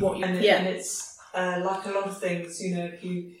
what 0.00 0.18
you, 0.18 0.24
and, 0.24 0.42
yeah, 0.42 0.56
and 0.56 0.66
it's 0.68 1.18
uh, 1.34 1.60
like 1.64 1.86
a 1.86 1.90
lot 1.90 2.04
of 2.08 2.18
things. 2.18 2.60
You 2.62 2.76
know, 2.76 2.84
if 2.86 3.02
you 3.04 3.32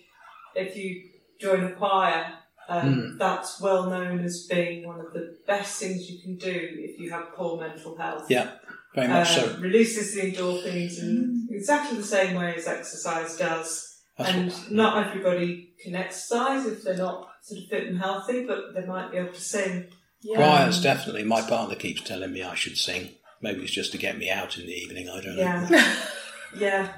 if 0.54 0.76
you 0.76 1.02
join 1.40 1.64
a 1.64 1.72
choir, 1.72 2.32
um, 2.68 3.16
that's 3.18 3.60
well 3.60 3.88
known 3.90 4.20
as 4.20 4.46
being 4.46 4.86
one 4.86 5.00
of 5.00 5.12
the 5.12 5.36
best 5.46 5.80
things 5.80 6.10
you 6.10 6.20
can 6.20 6.36
do 6.36 6.50
if 6.78 6.98
you 7.00 7.10
have 7.10 7.32
poor 7.34 7.58
mental 7.60 7.96
health. 7.96 8.26
Yeah, 8.30 8.50
very 8.94 9.08
much 9.08 9.30
Uh, 9.36 9.54
so. 9.54 9.60
Releases 9.60 10.14
the 10.14 10.32
endorphins 10.32 10.98
in 11.00 11.48
exactly 11.50 11.96
the 11.98 12.04
same 12.04 12.36
way 12.36 12.54
as 12.56 12.66
exercise 12.68 13.36
does. 13.36 14.00
That's 14.16 14.30
and 14.30 14.50
what- 14.52 14.70
not 14.70 15.06
everybody 15.06 15.70
can 15.82 15.94
exercise 15.96 16.66
if 16.66 16.82
they're 16.84 16.96
not 16.96 17.28
sort 17.42 17.62
of 17.62 17.68
fit 17.68 17.86
and 17.88 17.98
healthy, 17.98 18.44
but 18.46 18.74
they 18.74 18.84
might 18.86 19.10
be 19.10 19.18
able 19.18 19.32
to 19.32 19.40
sing. 19.40 19.86
Yeah. 20.22 20.36
Choirs, 20.36 20.82
definitely. 20.82 21.24
My 21.24 21.42
partner 21.42 21.74
keeps 21.76 22.02
telling 22.02 22.32
me 22.32 22.42
I 22.42 22.54
should 22.54 22.76
sing. 22.78 23.10
Maybe 23.40 23.62
it's 23.62 23.72
just 23.72 23.92
to 23.92 23.98
get 23.98 24.18
me 24.18 24.30
out 24.30 24.58
in 24.58 24.66
the 24.66 24.72
evening. 24.72 25.08
I 25.08 25.20
don't 25.20 25.36
know. 25.36 25.42
Yeah. 25.42 25.96
yeah. 26.58 26.92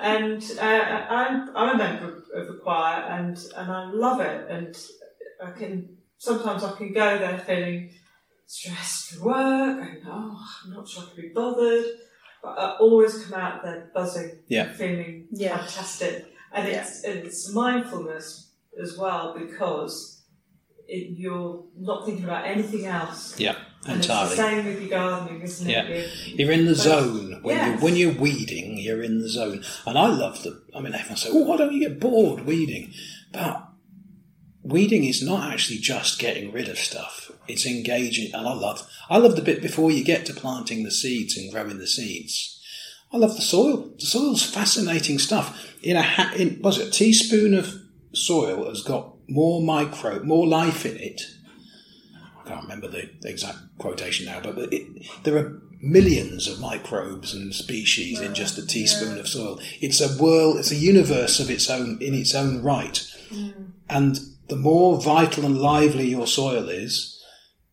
And 0.00 0.42
uh, 0.58 1.06
I'm, 1.10 1.56
I'm 1.56 1.74
a 1.74 1.78
member 1.78 2.22
of 2.34 2.48
a 2.48 2.58
choir 2.58 3.02
and, 3.02 3.36
and 3.56 3.70
I 3.70 3.90
love 3.92 4.20
it. 4.20 4.50
And 4.50 4.76
I 5.44 5.50
can, 5.50 5.96
sometimes 6.18 6.64
I 6.64 6.72
can 6.72 6.92
go 6.92 7.18
there 7.18 7.38
feeling 7.38 7.90
stressed 8.46 9.12
for 9.14 9.24
work 9.26 9.82
and, 9.88 10.02
oh, 10.06 10.40
I'm 10.64 10.72
not 10.72 10.88
sure 10.88 11.02
I 11.04 11.14
can 11.14 11.22
be 11.22 11.28
bothered. 11.34 11.84
But 12.42 12.58
I 12.58 12.76
always 12.76 13.24
come 13.26 13.40
out 13.40 13.62
there 13.62 13.90
buzzing, 13.94 14.38
Yeah. 14.48 14.72
feeling 14.72 15.26
Yeah. 15.32 15.58
fantastic. 15.58 16.26
And 16.52 16.68
it's, 16.68 17.04
it's 17.04 17.52
mindfulness 17.52 18.52
as 18.80 18.96
well 18.96 19.34
because 19.38 20.13
it, 20.88 21.16
you're 21.18 21.64
not 21.78 22.04
thinking 22.04 22.24
about 22.24 22.46
anything 22.46 22.86
else. 22.86 23.38
Yeah, 23.38 23.56
And 23.86 23.98
it's 23.98 24.06
the 24.06 24.12
entirely. 24.12 24.36
same 24.36 24.64
with 24.66 24.80
your 24.80 24.90
gardening, 24.90 25.42
isn't 25.42 25.68
Yeah. 25.68 25.84
it? 25.84 26.10
You- 26.26 26.34
You're 26.44 26.52
in 26.52 26.64
the 26.66 26.74
zone 26.74 27.40
when 27.42 27.56
Yes. 27.56 27.78
you 27.80 27.84
when 27.84 27.96
you're 27.96 28.12
weeding. 28.12 28.78
You're 28.78 29.02
in 29.02 29.18
the 29.20 29.28
zone, 29.28 29.64
and 29.86 29.98
I 29.98 30.08
love 30.08 30.42
the. 30.42 30.62
I 30.74 30.80
mean, 30.80 30.94
everyone 30.94 31.16
say, 31.16 31.28
"Oh, 31.32 31.44
why 31.44 31.56
don't 31.56 31.72
you 31.72 31.80
get 31.80 32.00
bored 32.00 32.44
weeding?" 32.46 32.92
But 33.32 33.62
weeding 34.62 35.04
is 35.04 35.22
not 35.22 35.52
actually 35.52 35.78
just 35.78 36.18
getting 36.18 36.52
rid 36.52 36.68
of 36.68 36.78
stuff. 36.78 37.30
It's 37.48 37.66
engaging, 37.66 38.32
and 38.34 38.46
I 38.46 38.54
love. 38.54 38.86
I 39.10 39.18
love 39.18 39.36
the 39.36 39.42
bit 39.42 39.60
before 39.60 39.90
you 39.90 40.02
get 40.02 40.24
to 40.26 40.34
planting 40.34 40.82
the 40.82 40.90
seeds 40.90 41.36
and 41.36 41.50
growing 41.52 41.78
the 41.78 41.86
seeds. 41.86 42.60
I 43.12 43.16
love 43.18 43.36
the 43.36 43.42
soil. 43.42 43.92
The 43.98 44.06
soil's 44.06 44.42
fascinating 44.42 45.18
stuff. 45.18 45.72
In 45.82 45.96
a 45.96 46.02
ha- 46.02 46.32
in 46.36 46.60
was 46.62 46.78
it 46.78 46.88
a 46.88 46.90
teaspoon 46.90 47.54
of 47.54 47.74
soil 48.12 48.68
has 48.68 48.82
got 48.82 49.13
more 49.28 49.62
micro, 49.62 50.22
more 50.22 50.46
life 50.46 50.84
in 50.86 50.96
it 50.96 51.22
I 52.44 52.48
can't 52.48 52.62
remember 52.62 52.88
the, 52.88 53.10
the 53.20 53.28
exact 53.28 53.58
quotation 53.78 54.26
now, 54.26 54.40
but 54.40 54.72
it, 54.72 55.06
there 55.22 55.36
are 55.36 55.62
millions 55.80 56.46
of 56.46 56.60
microbes 56.60 57.34
and 57.34 57.54
species 57.54 58.20
in 58.20 58.34
just 58.34 58.58
a 58.58 58.66
teaspoon 58.66 59.18
of 59.18 59.28
soil. 59.28 59.60
It's 59.80 60.00
a 60.00 60.22
world, 60.22 60.58
it's 60.58 60.70
a 60.70 60.76
universe 60.76 61.40
of 61.40 61.50
its 61.50 61.70
own 61.70 61.98
in 62.00 62.14
its 62.14 62.34
own 62.34 62.62
right. 62.62 62.94
Mm. 63.30 63.72
And 63.88 64.18
the 64.48 64.56
more 64.56 65.00
vital 65.00 65.46
and 65.46 65.58
lively 65.58 66.08
your 66.08 66.26
soil 66.26 66.68
is, 66.68 67.22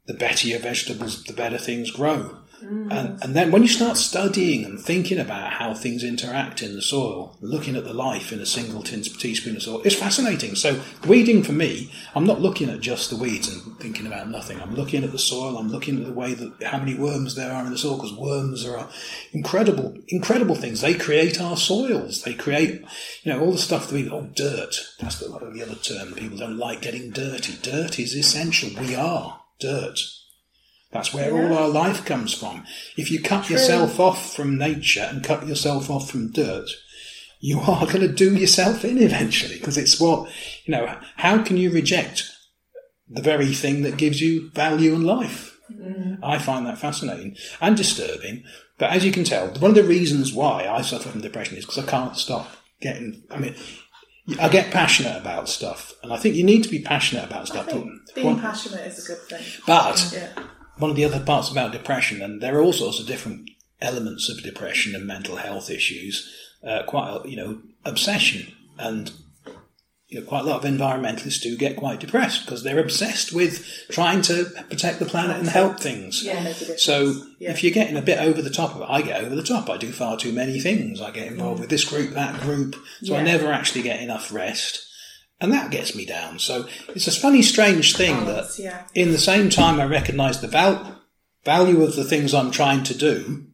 the 0.06 0.14
better 0.14 0.48
your 0.48 0.60
vegetables, 0.60 1.24
the 1.24 1.34
better 1.34 1.58
things 1.58 1.92
grow. 1.92 2.38
And, 2.62 2.92
mm. 2.92 3.22
and 3.22 3.36
then 3.36 3.52
when 3.52 3.62
you 3.64 3.68
start 3.68 3.98
studying 3.98 4.64
and 4.64 4.80
thinking 4.80 5.20
about 5.20 5.54
how 5.54 5.74
things 5.74 6.04
interact 6.04 6.62
in 6.62 6.76
the 6.76 6.82
soil, 6.82 7.38
looking 7.42 7.76
at 7.76 7.84
the 7.84 7.94
life 7.94 8.32
in 8.32 8.40
a 8.40 8.46
single 8.46 8.84
teaspoon 8.84 9.56
of 9.56 9.64
soil, 9.64 9.82
it's 9.84 9.96
fascinating. 9.96 10.56
So 10.56 10.82
weeding 11.08 11.44
for 11.44 11.52
me, 11.52 11.92
I'm 12.16 12.26
not 12.26 12.42
looking 12.42 12.70
at 12.70 12.80
just 12.80 13.10
the 13.10 13.16
weeds 13.18 13.48
and 13.48 13.78
thinking 13.80 14.08
about 14.08 14.30
nothing. 14.30 14.60
I'm 14.62 14.76
looking 14.76 15.04
at 15.04 15.12
the 15.12 15.20
soil. 15.20 15.58
I'm 15.58 15.70
looking 15.70 16.00
at 16.00 16.06
the 16.06 16.14
way 16.14 16.34
that 16.34 16.64
how 16.64 16.78
many 16.78 16.96
worms 16.96 17.36
there 17.36 17.52
are 17.52 17.66
in 17.66 17.72
the 17.72 17.78
soil 17.78 17.96
because 17.96 18.14
worms 18.14 18.66
are 18.66 18.90
incredible, 19.34 19.96
incredible 20.10 20.56
things. 20.56 20.82
They 20.82 20.94
create 20.94 21.42
our 21.42 21.58
soils. 21.58 22.24
They 22.24 22.34
create, 22.34 22.82
you 23.24 23.34
know, 23.34 23.42
all 23.42 23.52
the 23.52 23.58
stuff 23.58 23.88
that 23.88 23.96
we 23.96 24.10
oh 24.10 24.30
dirt. 24.36 24.76
That's 25.00 25.20
the, 25.20 25.28
the 25.28 25.64
other 25.64 25.76
term. 25.76 26.14
People 26.14 26.38
don't 26.38 26.58
like 26.58 26.82
getting 26.82 27.12
dirty. 27.12 27.58
Dirt 27.62 28.00
is 28.00 28.16
essential. 28.16 28.70
We 28.80 28.96
are 28.96 29.42
dirt. 29.60 30.00
That's 30.92 31.14
where 31.14 31.34
all 31.34 31.58
our 31.58 31.70
life 31.70 32.06
comes 32.06 32.34
from. 32.34 32.66
If 32.98 33.12
you 33.12 33.22
cut 33.22 33.50
yourself 33.50 34.00
off 34.00 34.36
from 34.36 34.58
nature 34.58 35.08
and 35.10 35.24
cut 35.24 35.48
yourself 35.48 35.90
off 35.90 36.10
from 36.10 36.32
dirt, 36.32 36.70
you 37.40 37.60
are 37.62 37.86
going 37.86 38.02
to 38.02 38.08
do 38.08 38.36
yourself 38.36 38.84
in 38.84 38.98
eventually 38.98 39.58
because 39.58 39.78
it's 39.78 40.00
what, 40.00 40.30
you 40.66 40.74
know, 40.74 40.98
how 41.18 41.42
can 41.42 41.58
you 41.58 41.72
reject 41.72 42.30
the 43.10 43.22
very 43.22 43.54
thing 43.54 43.82
that 43.84 43.98
gives 43.98 44.22
you 44.22 44.50
value 44.52 44.94
and 44.94 45.06
life? 45.06 45.58
Mm-hmm. 45.72 46.24
I 46.24 46.38
find 46.38 46.66
that 46.66 46.78
fascinating 46.78 47.38
and 47.62 47.78
disturbing. 47.78 48.44
But 48.78 48.92
as 48.92 49.06
you 49.06 49.12
can 49.12 49.24
tell, 49.24 49.48
one 49.48 49.72
of 49.72 49.76
the 49.76 49.84
reasons 49.84 50.34
why 50.34 50.68
I 50.68 50.82
suffer 50.82 51.10
from 51.10 51.22
depression 51.22 51.58
is 51.58 51.66
because 51.66 51.84
I 51.84 51.90
can't 51.90 52.18
stop 52.18 52.50
getting, 52.82 53.24
I 53.32 53.38
mean, 53.38 53.56
I 54.40 54.50
get 54.50 54.72
passionate 54.72 55.18
about 55.18 55.50
stuff, 55.50 55.94
and 56.04 56.14
I 56.14 56.18
think 56.18 56.36
you 56.36 56.44
need 56.44 56.64
to 56.64 56.70
be 56.70 56.80
passionate 56.80 57.26
about 57.26 57.48
stuff. 57.48 57.68
being 57.68 58.28
one, 58.28 58.40
passionate 58.40 58.86
is 58.86 59.04
a 59.04 59.08
good 59.08 59.22
thing. 59.24 59.62
but 59.66 60.12
Yeah. 60.14 60.44
One 60.82 60.90
of 60.90 60.96
the 60.98 61.06
other 61.06 61.20
parts 61.20 61.50
about 61.50 61.72
depression, 61.72 62.22
and 62.22 62.42
there 62.42 62.58
are 62.58 62.62
all 62.62 62.74
sorts 62.74 63.00
of 63.00 63.08
different 63.08 63.50
elements 63.82 64.30
of 64.30 64.44
depression 64.44 64.96
and 64.96 65.06
mental 65.06 65.38
health 65.38 65.70
issues. 65.70 66.30
Uh, 66.64 66.84
quite, 66.84 67.10
a, 67.10 67.28
you 67.30 67.36
know, 67.36 67.60
obsession, 67.86 68.54
and 68.78 69.12
you 70.08 70.20
know, 70.20 70.26
quite 70.28 70.42
a 70.42 70.44
lot 70.44 70.64
of 70.64 70.70
environmentalists 70.70 71.42
do 71.42 71.56
get 71.58 71.78
quite 71.78 72.00
depressed 72.00 72.46
because 72.46 72.64
they're 72.64 72.80
obsessed 72.80 73.32
with 73.34 73.66
trying 73.90 74.22
to 74.24 74.46
protect 74.70 75.00
the 75.00 75.06
planet 75.06 75.38
and 75.38 75.48
help 75.48 75.80
things. 75.80 76.22
Yeah, 76.24 76.44
makes 76.44 76.58
a 76.58 76.60
difference. 76.66 76.84
So 76.84 77.24
Yeah. 77.40 77.52
if 77.52 77.64
you're 77.64 77.72
getting 77.72 77.96
a 77.96 78.02
bit 78.02 78.20
over 78.20 78.42
the 78.42 78.50
top 78.50 78.76
of 78.76 78.82
it, 78.82 78.88
I 78.90 79.02
get 79.02 79.24
over 79.24 79.34
the 79.34 79.42
top. 79.42 79.70
I 79.70 79.78
do 79.78 79.92
far 79.92 80.18
too 80.18 80.34
many 80.34 80.60
things. 80.60 81.00
I 81.02 81.12
get 81.12 81.28
involved 81.28 81.62
with 81.62 81.70
this 81.70 81.86
group, 81.86 82.12
that 82.14 82.42
group, 82.42 82.76
so 83.04 83.16
I 83.16 83.24
never 83.24 83.52
actually 83.54 83.84
get 83.84 84.02
enough 84.02 84.34
rest, 84.34 84.86
and 85.42 85.52
that 85.52 85.72
gets 85.72 85.96
me 85.96 86.06
down. 86.06 86.40
So 86.40 86.68
it's 86.90 87.08
a 87.08 87.12
funny, 87.12 87.42
strange 87.42 87.98
thing 87.98 88.26
Balance, 88.26 88.56
that, 88.58 88.64
yeah. 88.64 88.84
in 88.94 89.12
the 89.12 89.18
same 89.18 89.50
time, 89.50 89.82
I 89.82 89.86
recognise 89.86 90.40
the 90.40 90.48
val- 90.48 91.02
value 91.44 91.82
of 91.84 91.96
the 91.96 92.06
things 92.06 92.34
I'm 92.34 92.52
trying 92.52 92.84
to 92.84 92.94
do. 92.98 93.48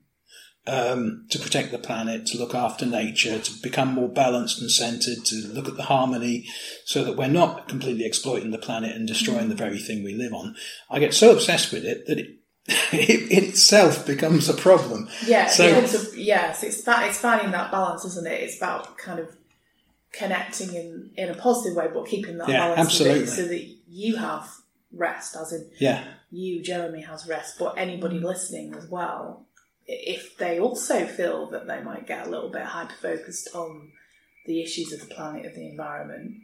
Um, 0.69 1.25
to 1.29 1.39
protect 1.39 1.71
the 1.71 1.77
planet, 1.79 2.25
to 2.25 2.37
look 2.37 2.53
after 2.53 2.85
nature, 2.85 3.39
to 3.39 3.51
become 3.63 3.93
more 3.93 4.09
balanced 4.09 4.59
and 4.59 4.69
centered, 4.69 5.23
to 5.23 5.47
look 5.47 5.69
at 5.69 5.77
the 5.77 5.83
harmony 5.83 6.45
so 6.83 7.05
that 7.05 7.15
we're 7.15 7.29
not 7.29 7.69
completely 7.69 8.03
exploiting 8.05 8.51
the 8.51 8.57
planet 8.57 8.93
and 8.93 9.07
destroying 9.07 9.47
the 9.47 9.55
very 9.55 9.79
thing 9.79 10.03
we 10.03 10.13
live 10.13 10.33
on. 10.33 10.57
I 10.89 10.99
get 10.99 11.13
so 11.13 11.31
obsessed 11.31 11.71
with 11.71 11.85
it 11.85 12.05
that 12.07 12.19
it, 12.19 12.27
it 12.91 13.31
in 13.31 13.45
itself 13.45 14.05
becomes 14.05 14.49
a 14.49 14.53
problem. 14.53 15.07
Yeah, 15.25 15.47
So- 15.47 15.69
a, 15.69 16.19
yes, 16.19 16.63
it's 16.63 16.81
that 16.81 17.07
it's 17.07 17.19
finding 17.19 17.51
that 17.51 17.71
balance, 17.71 18.03
isn't 18.03 18.27
it? 18.27 18.41
It's 18.41 18.57
about 18.57 18.97
kind 18.97 19.19
of 19.21 19.33
connecting 20.17 20.73
in 20.73 21.11
in 21.15 21.29
a 21.29 21.33
positive 21.35 21.75
way, 21.77 21.87
but 21.93 22.07
keeping 22.07 22.37
that 22.37 22.49
Yeah, 22.49 22.59
balance 22.59 22.79
absolutely. 22.79 23.25
so 23.27 23.45
that 23.47 23.63
you 23.89 24.15
have 24.17 24.49
rest, 24.91 25.35
as 25.35 25.51
in 25.53 25.69
Yeah, 25.79 26.03
you, 26.31 26.61
Jeremy, 26.63 27.01
has 27.01 27.27
rest, 27.27 27.57
but 27.59 27.77
anybody 27.77 28.19
listening 28.19 28.73
as 28.75 28.87
well, 28.87 29.45
if 29.85 30.37
they 30.37 30.59
also 30.59 31.05
feel 31.05 31.49
that 31.51 31.67
they 31.67 31.81
might 31.81 32.07
get 32.07 32.27
a 32.27 32.29
little 32.29 32.49
bit 32.49 32.63
hyper 32.63 32.93
focused 33.01 33.49
on 33.55 33.91
the 34.45 34.61
issues 34.61 34.93
of 34.93 34.99
the 35.01 35.13
planet, 35.13 35.45
of 35.45 35.55
the 35.55 35.67
environment, 35.69 36.35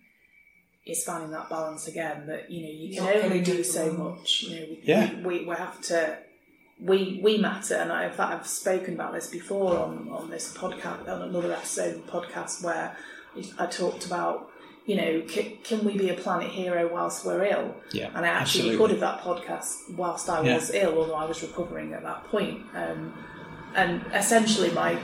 is 0.85 1.03
finding 1.05 1.31
that 1.31 1.49
balance 1.49 1.87
again 1.87 2.27
that 2.27 2.51
you 2.51 2.61
know 2.63 2.69
you 2.71 2.95
can 2.95 3.05
Not 3.05 3.15
only 3.23 3.41
do 3.41 3.63
so 3.63 3.91
much. 3.93 4.43
You 4.43 4.59
know, 4.59 4.65
we, 4.69 4.81
Yeah. 4.83 5.13
we, 5.15 5.39
we, 5.39 5.45
we 5.45 5.55
have 5.55 5.79
to. 5.83 6.17
We, 6.81 7.21
we 7.23 7.37
matter, 7.37 7.75
and 7.75 7.91
I, 7.93 8.05
in 8.07 8.11
fact, 8.11 8.33
I've 8.33 8.47
spoken 8.47 8.95
about 8.95 9.13
this 9.13 9.27
before 9.27 9.77
on, 9.77 10.09
on 10.11 10.29
this 10.29 10.53
podcast, 10.53 11.07
on 11.07 11.21
another 11.21 11.53
episode 11.53 11.95
of 11.95 12.05
the 12.05 12.11
podcast 12.11 12.61
where 12.63 12.97
I 13.57 13.65
talked 13.65 14.05
about, 14.05 14.49
you 14.85 14.95
know, 14.95 15.21
can, 15.27 15.57
can 15.63 15.83
we 15.85 15.97
be 15.97 16.09
a 16.09 16.13
planet 16.13 16.49
hero 16.51 16.87
whilst 16.91 17.25
we're 17.25 17.43
ill? 17.45 17.75
yeah, 17.91 18.09
And 18.15 18.25
I 18.25 18.29
actually 18.29 18.69
absolutely. 18.69 18.71
recorded 18.71 18.99
that 19.01 19.21
podcast 19.21 19.93
whilst 19.95 20.29
I 20.29 20.41
Yeah. 20.41 20.55
was 20.55 20.71
ill, 20.73 20.97
although 20.99 21.15
I 21.15 21.25
was 21.25 21.41
recovering 21.41 21.93
at 21.93 22.03
that 22.03 22.25
point. 22.25 22.61
Um, 22.75 23.13
and 23.75 24.01
essentially, 24.13 24.71
my 24.71 24.97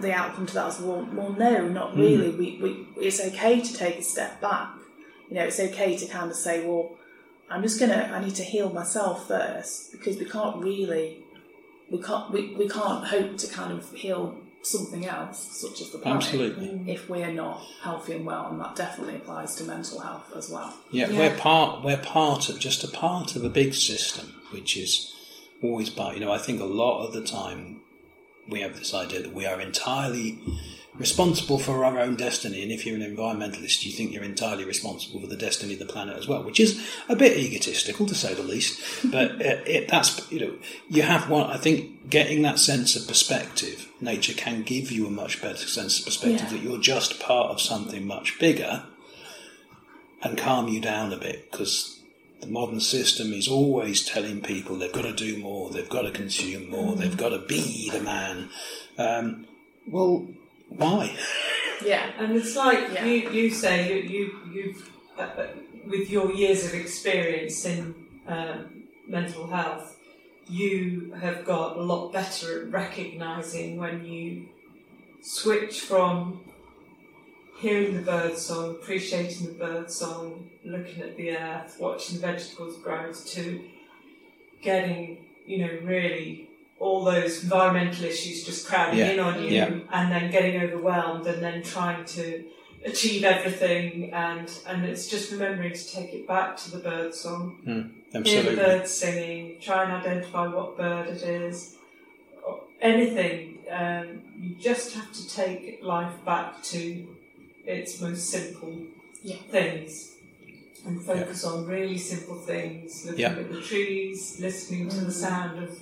the 0.00 0.12
outcome 0.12 0.46
to 0.46 0.54
that 0.54 0.66
was, 0.66 0.80
well, 0.80 1.08
well 1.12 1.32
no, 1.32 1.66
not 1.68 1.92
Hmm. 1.94 2.00
really. 2.00 2.30
We, 2.30 2.58
we, 2.62 2.86
it's 3.04 3.20
okay 3.20 3.60
to 3.60 3.74
take 3.74 3.98
a 3.98 4.02
step 4.02 4.40
back. 4.40 4.68
You 5.28 5.34
know, 5.36 5.44
it's 5.44 5.58
okay 5.58 5.96
to 5.96 6.06
kind 6.06 6.30
of 6.30 6.36
say, 6.36 6.64
well, 6.64 6.96
I'm 7.50 7.62
just 7.62 7.80
gonna, 7.80 8.10
I 8.14 8.22
need 8.24 8.34
to 8.36 8.44
heal 8.44 8.70
myself 8.70 9.26
first 9.26 9.90
because 9.92 10.16
we 10.18 10.24
can't 10.26 10.56
really, 10.62 11.24
we 11.90 12.00
can't, 12.00 12.30
we, 12.30 12.54
we 12.54 12.68
can't 12.68 13.06
hope 13.06 13.36
to 13.38 13.46
kind 13.48 13.72
of 13.72 13.90
heal 13.92 14.36
something 14.62 15.06
else, 15.06 15.38
such 15.60 15.80
as 15.80 15.90
the 15.90 15.98
planet, 15.98 16.24
Absolutely. 16.24 16.82
if 16.92 17.08
we're 17.08 17.32
not 17.32 17.62
healthy 17.82 18.14
and 18.14 18.26
well, 18.26 18.48
and 18.50 18.60
that 18.60 18.76
definitely 18.76 19.16
applies 19.16 19.54
to 19.56 19.64
mental 19.64 20.00
health 20.00 20.30
as 20.36 20.50
well. 20.50 20.74
Yeah, 20.90 21.08
Yeah. 21.08 21.18
we're 21.18 21.36
part. 21.36 21.84
We're 21.84 21.96
part 21.96 22.48
of 22.48 22.58
just 22.58 22.84
a 22.84 22.88
part 22.88 23.36
of 23.36 23.44
a 23.44 23.48
big 23.48 23.74
system, 23.74 24.34
which 24.50 24.76
is 24.76 25.14
always 25.62 25.90
part. 25.90 26.14
You 26.14 26.20
know, 26.20 26.32
I 26.32 26.38
think 26.38 26.60
a 26.60 26.64
lot 26.64 27.06
of 27.06 27.12
the 27.12 27.22
time 27.22 27.80
we 28.48 28.60
have 28.60 28.76
this 28.78 28.94
idea 28.94 29.22
that 29.22 29.34
we 29.34 29.46
are 29.46 29.60
entirely 29.60 30.38
responsible 30.98 31.58
for 31.58 31.84
our 31.84 31.98
own 31.98 32.16
destiny, 32.16 32.62
and 32.62 32.72
if 32.72 32.84
you're 32.84 32.96
an 32.96 33.16
environmentalist, 33.16 33.84
you 33.84 33.92
think 33.92 34.12
you're 34.12 34.24
entirely 34.24 34.64
responsible 34.64 35.20
for 35.20 35.26
the 35.26 35.36
destiny 35.36 35.74
of 35.74 35.78
the 35.78 35.86
planet 35.86 36.16
as 36.16 36.26
well, 36.26 36.42
which 36.42 36.58
is 36.60 36.84
a 37.08 37.14
bit 37.16 37.36
egotistical 37.36 38.06
to 38.06 38.14
say 38.14 38.34
the 38.34 38.42
least. 38.42 38.80
But 39.10 39.40
it, 39.40 39.66
it, 39.68 39.88
that's 39.88 40.30
you 40.30 40.40
know, 40.40 40.54
you 40.88 41.02
have 41.02 41.30
one. 41.30 41.50
I 41.50 41.56
think 41.56 42.10
getting 42.10 42.42
that 42.42 42.58
sense 42.58 42.96
of 42.96 43.06
perspective, 43.06 43.88
nature 44.00 44.34
can 44.34 44.62
give 44.62 44.90
you 44.90 45.06
a 45.06 45.10
much 45.10 45.40
better 45.40 45.56
sense 45.56 45.98
of 46.00 46.04
perspective 46.06 46.48
Yeah. 46.50 46.58
that 46.58 46.62
you're 46.62 46.80
just 46.80 47.20
part 47.20 47.50
of 47.50 47.60
something 47.60 48.06
much 48.06 48.38
bigger 48.38 48.84
and 50.22 50.36
calm 50.36 50.68
you 50.68 50.80
down 50.80 51.12
a 51.12 51.16
bit 51.16 51.50
because 51.50 52.00
the 52.40 52.46
modern 52.46 52.80
system 52.80 53.32
is 53.32 53.48
always 53.48 54.04
telling 54.04 54.40
people 54.40 54.76
they've 54.76 54.92
got 54.92 55.02
to 55.02 55.12
do 55.12 55.38
more, 55.38 55.70
they've 55.70 55.88
got 55.88 56.02
to 56.02 56.10
consume 56.10 56.68
more, 56.70 56.94
they've 56.96 57.16
got 57.16 57.30
to 57.30 57.38
be 57.38 57.90
the 57.90 58.00
man. 58.00 58.48
Um, 58.96 59.46
well, 59.86 60.26
why? 60.76 61.16
Yeah. 61.84 62.10
And 62.18 62.36
it's 62.36 62.56
like 62.56 62.92
Yeah. 62.92 63.04
you, 63.04 63.30
you 63.30 63.50
say 63.50 63.88
you, 63.88 64.02
you 64.02 64.40
you've 64.52 64.90
uh, 65.18 65.22
uh, 65.22 65.46
with 65.86 66.10
your 66.10 66.32
years 66.32 66.64
of 66.66 66.74
experience 66.74 67.64
in 67.64 67.94
um, 68.26 68.84
mental 69.06 69.46
health, 69.46 69.96
you 70.48 71.12
have 71.20 71.44
got 71.44 71.76
a 71.76 71.82
lot 71.82 72.12
better 72.12 72.62
at 72.62 72.72
recognizing 72.72 73.76
when 73.76 74.04
you 74.04 74.48
switch 75.22 75.80
from 75.80 76.40
hearing 77.58 77.94
the 77.94 78.02
bird 78.02 78.36
song, 78.38 78.70
appreciating 78.70 79.46
the 79.48 79.52
bird 79.54 79.90
song, 79.90 80.48
looking 80.64 81.02
at 81.02 81.16
the 81.16 81.36
earth, 81.36 81.76
watching 81.80 82.20
the 82.20 82.26
vegetables 82.26 82.76
grow, 82.78 83.12
to 83.12 83.64
getting 84.62 85.26
you 85.46 85.58
know 85.58 85.78
really 85.82 86.48
all 86.80 87.04
those 87.04 87.42
environmental 87.42 88.04
issues 88.04 88.44
just 88.44 88.66
crowding 88.66 88.98
Yeah, 89.00 89.10
in 89.12 89.20
on 89.20 89.42
you, 89.42 89.48
yeah. 89.48 89.70
and 89.92 90.12
then 90.12 90.30
getting 90.30 90.60
overwhelmed, 90.62 91.26
and 91.26 91.42
then 91.42 91.62
trying 91.62 92.04
to 92.04 92.44
achieve 92.84 93.24
everything, 93.24 94.12
and 94.12 94.48
and 94.66 94.84
it's 94.84 95.08
just 95.08 95.32
remembering 95.32 95.72
to 95.72 95.86
take 95.92 96.12
it 96.14 96.26
back 96.28 96.56
to 96.58 96.70
the 96.70 96.78
bird 96.78 97.14
song, 97.14 97.60
hear 97.64 97.84
the 98.12 98.18
Absolutely. 98.18 98.56
birds 98.56 98.90
singing, 98.94 99.60
try 99.60 99.84
and 99.84 99.92
identify 99.92 100.46
what 100.46 100.76
bird 100.76 101.08
it 101.08 101.22
is, 101.22 101.76
anything. 102.80 103.58
Um, 103.70 104.22
you 104.38 104.54
just 104.54 104.94
have 104.94 105.12
to 105.12 105.28
take 105.28 105.80
life 105.82 106.24
back 106.24 106.62
to 106.64 107.06
its 107.66 108.00
most 108.00 108.30
simple 108.30 108.86
Yeah. 109.22 109.36
things. 109.50 110.14
And 110.86 111.04
focus 111.04 111.44
on 111.44 111.66
really 111.66 111.98
simple 111.98 112.36
things, 112.36 113.04
looking 113.04 113.20
Yeah. 113.20 113.32
at 113.32 113.52
the 113.52 113.60
trees, 113.60 114.38
listening 114.40 114.88
to 114.88 115.00
the 115.00 115.10
Mm. 115.10 115.12
sound 115.12 115.62
of 115.64 115.78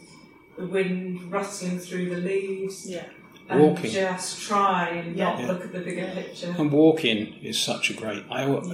the 0.57 0.66
wind 0.66 1.31
rustling 1.31 1.79
through 1.79 2.11
the 2.11 2.16
leaves, 2.21 2.87
Yeah. 2.88 3.05
and 3.49 3.61
Walking. 3.61 3.90
just 3.90 4.40
try 4.42 4.88
and 4.88 5.16
Yeah. 5.16 5.25
not 5.25 5.40
Yeah. 5.40 5.47
look 5.49 5.64
at 5.64 5.73
the 5.73 5.79
bigger 5.81 6.01
Yeah. 6.03 6.14
picture. 6.14 6.55
And 6.59 6.71
walking 6.73 7.35
is 7.42 7.59
such 7.61 7.90
a 7.90 7.95
great. 7.95 8.25
I, 8.31 8.42
al- 8.42 8.66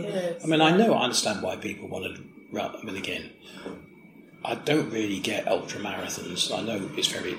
I 0.43 0.47
mean, 0.47 0.61
I 0.61 0.77
know, 0.77 0.95
I 0.95 1.05
understand 1.05 1.43
why 1.43 1.57
people 1.57 1.89
want 1.89 2.05
to 2.05 2.23
run. 2.53 2.77
I 2.81 2.85
mean, 2.85 2.97
again, 2.97 3.31
I 4.45 4.55
don't 4.57 4.91
really 4.91 5.19
get 5.21 5.47
ultra 5.49 5.81
marathons. 5.81 6.57
I 6.57 6.63
know 6.63 6.89
it's 6.97 7.09
very. 7.09 7.37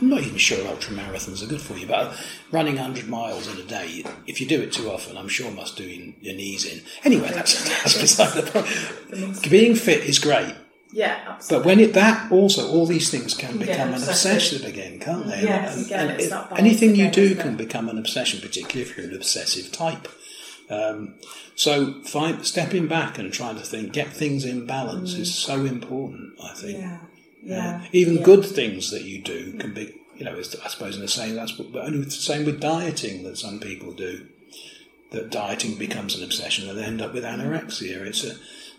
I'm 0.00 0.08
not 0.10 0.20
even 0.22 0.36
sure 0.36 0.66
ultra 0.66 0.94
marathons 0.96 1.42
are 1.44 1.46
good 1.46 1.60
for 1.60 1.76
you, 1.78 1.86
but 1.86 2.12
running 2.50 2.76
100 2.76 3.08
miles 3.08 3.46
in 3.46 3.56
a 3.56 3.62
day, 3.62 4.04
if 4.26 4.40
you 4.40 4.48
do 4.48 4.60
it 4.60 4.72
too 4.72 4.90
often, 4.90 5.16
I'm 5.16 5.28
sure 5.28 5.48
must 5.52 5.76
do 5.76 5.84
your- 5.84 6.12
your 6.20 6.34
knees 6.34 6.64
in. 6.64 6.82
Anyway, 7.04 7.30
that's, 7.32 7.62
that's 7.68 8.00
beside 8.00 8.32
the 8.34 8.42
point. 8.50 9.42
Being 9.50 9.76
fit 9.76 10.02
is 10.04 10.18
great, 10.18 10.54
Yeah, 10.94 11.38
but 11.48 11.64
when 11.64 11.80
it 11.80 11.94
that 11.94 12.30
also 12.30 12.68
all 12.68 12.84
these 12.86 13.10
things 13.10 13.32
can 13.34 13.56
become 13.56 13.88
an 13.88 13.94
obsessive. 13.94 14.32
obsessive 14.60 14.64
again, 14.68 14.98
can't 15.00 15.26
they? 15.26 15.42
Yes, 15.42 15.76
and, 15.76 15.86
again, 15.86 16.00
and 16.10 16.20
it's 16.20 16.32
it- 16.32 16.46
anything 16.58 16.94
you 16.96 17.10
do 17.10 17.34
can 17.34 17.56
become 17.56 17.88
an 17.88 17.96
obsession, 17.98 18.40
particularly 18.40 18.82
if 18.82 18.96
you're 18.96 19.06
an 19.06 19.14
obsessive 19.14 19.72
type. 19.72 20.06
Um, 20.68 21.14
so, 21.54 22.00
find, 22.02 22.44
stepping 22.46 22.88
back 22.88 23.18
and 23.18 23.32
trying 23.32 23.56
to 23.56 23.62
think, 23.62 23.92
get 23.92 24.08
things 24.08 24.44
in 24.44 24.66
balance 24.66 25.14
is 25.14 25.34
so 25.34 25.64
important. 25.64 26.34
I 26.42 26.54
think. 26.54 26.78
Yeah, 26.78 26.98
Uh, 27.02 27.06
yeah. 27.42 27.84
even 27.92 28.16
Yeah. 28.16 28.22
good 28.22 28.44
things 28.44 28.90
that 28.90 29.02
you 29.04 29.20
do 29.22 29.54
can 29.58 29.72
be, 29.74 29.94
you 30.16 30.24
know, 30.24 30.34
it's, 30.38 30.54
I 30.64 30.68
suppose 30.68 30.96
in 30.96 31.02
the 31.02 31.08
same 31.08 31.34
that's 31.34 31.58
what, 31.58 31.72
but 31.72 31.84
only 31.86 32.04
the 32.04 32.10
same 32.10 32.44
with 32.44 32.60
dieting 32.60 33.22
that 33.24 33.38
some 33.38 33.60
people 33.60 33.92
do. 33.92 34.26
That 35.10 35.30
dieting 35.30 35.76
becomes 35.76 36.14
an 36.16 36.22
obsession 36.22 36.68
and 36.68 36.78
they 36.78 36.84
end 36.84 37.02
up 37.02 37.12
with 37.12 37.24
anorexia. 37.24 38.00
It's 38.06 38.24
a 38.24 38.36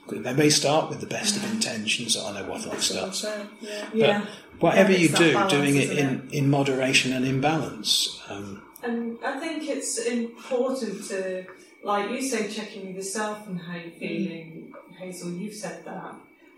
They 0.10 0.34
may 0.34 0.50
start 0.50 0.90
with 0.90 1.00
the 1.00 1.08
best 1.08 1.38
of 1.38 1.44
intentions, 1.52 2.16
unorthodox 2.16 2.86
stuff. 2.92 3.16
So, 3.16 3.48
yeah. 3.62 3.90
Yeah. 3.94 4.26
Whatever 4.60 4.92
Yeah, 4.92 4.98
you 4.98 5.08
do, 5.10 5.34
balance, 5.34 5.52
doing 5.54 5.76
it 5.76 5.90
isn't 5.92 5.98
in, 5.98 6.30
in 6.32 6.50
moderation 6.50 7.14
and 7.14 7.26
in 7.26 7.42
balance. 7.42 8.22
Um, 8.30 8.62
And 8.84 9.18
I 9.24 9.40
think 9.40 9.64
it's 9.68 9.98
important 10.06 11.06
to, 11.06 11.46
like 11.84 12.10
you 12.12 12.22
say, 12.22 12.50
checking 12.50 12.88
with 12.88 12.96
yourself 12.98 13.48
and 13.48 13.60
how 13.62 13.76
you're 13.78 13.92
feeling. 13.92 14.74
Hazel, 15.00 15.32
you've 15.32 15.56
said 15.56 15.84
that. 15.86 16.16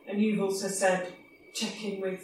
And 0.07 0.21
you've 0.21 0.41
also 0.41 0.67
said 0.67 1.13
checking 1.53 2.01
with 2.01 2.21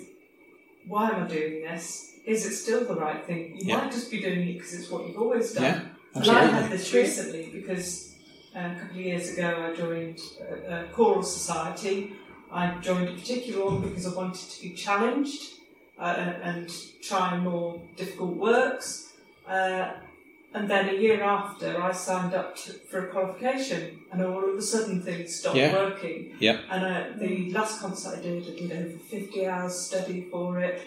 why 0.88 1.12
am 1.12 1.24
I 1.24 1.28
doing 1.28 1.62
this? 1.64 2.14
Is 2.26 2.46
it 2.46 2.56
still 2.56 2.86
the 2.86 2.96
right 2.96 3.24
thing? 3.26 3.56
You 3.58 3.68
Yeah. 3.68 3.78
might 3.78 3.92
just 3.92 4.10
be 4.12 4.20
doing 4.22 4.42
it 4.50 4.54
because 4.54 4.74
it's 4.74 4.90
what 4.90 5.08
you've 5.08 5.18
always 5.18 5.54
done. 5.54 5.64
yeah, 5.64 5.82
And 6.16 6.28
I 6.30 6.46
had 6.46 6.72
absolutely. 6.72 6.78
this 6.78 6.94
recently 6.94 7.50
because 7.54 8.11
a 8.56 8.76
couple 8.80 8.98
of 9.00 9.06
years 9.06 9.34
ago 9.34 9.70
I 9.72 9.76
joined 9.76 10.20
a, 10.68 10.82
a 10.82 10.84
choral 10.94 11.24
society. 11.24 12.14
I 12.52 12.76
joined 12.82 13.10
a 13.10 13.14
particular 13.14 13.66
one 13.66 13.82
because 13.82 14.06
I 14.06 14.14
wanted 14.16 14.50
to 14.50 14.62
be 14.62 14.72
challenged 14.74 15.54
uh, 16.00 16.04
and 16.44 16.70
try 17.02 17.38
more 17.38 17.82
difficult 17.96 18.36
works. 18.36 19.14
Uh, 19.48 19.92
and 20.54 20.70
then 20.70 20.90
a 20.90 20.94
year 20.94 21.24
after, 21.24 21.82
I 21.82 21.94
signed 21.94 22.34
up 22.34 22.58
to, 22.58 22.74
for 22.74 23.08
a 23.08 23.08
qualification, 23.08 24.00
and 24.12 24.22
all 24.22 24.50
of 24.52 24.58
a 24.58 24.62
sudden 24.62 25.02
things 25.02 25.40
stopped 25.40 25.56
Yeah. 25.56 25.72
working. 25.72 26.36
Yeah. 26.40 26.60
And 26.70 26.84
uh, 26.84 27.18
the 27.18 27.52
last 27.54 27.80
concert 27.80 28.20
I 28.20 28.22
did, 28.22 28.44
I 28.44 28.60
did 28.60 28.72
over 28.74 28.98
50 28.98 29.48
hours 29.48 29.80
study 29.80 30.28
for 30.30 30.60
it. 30.60 30.82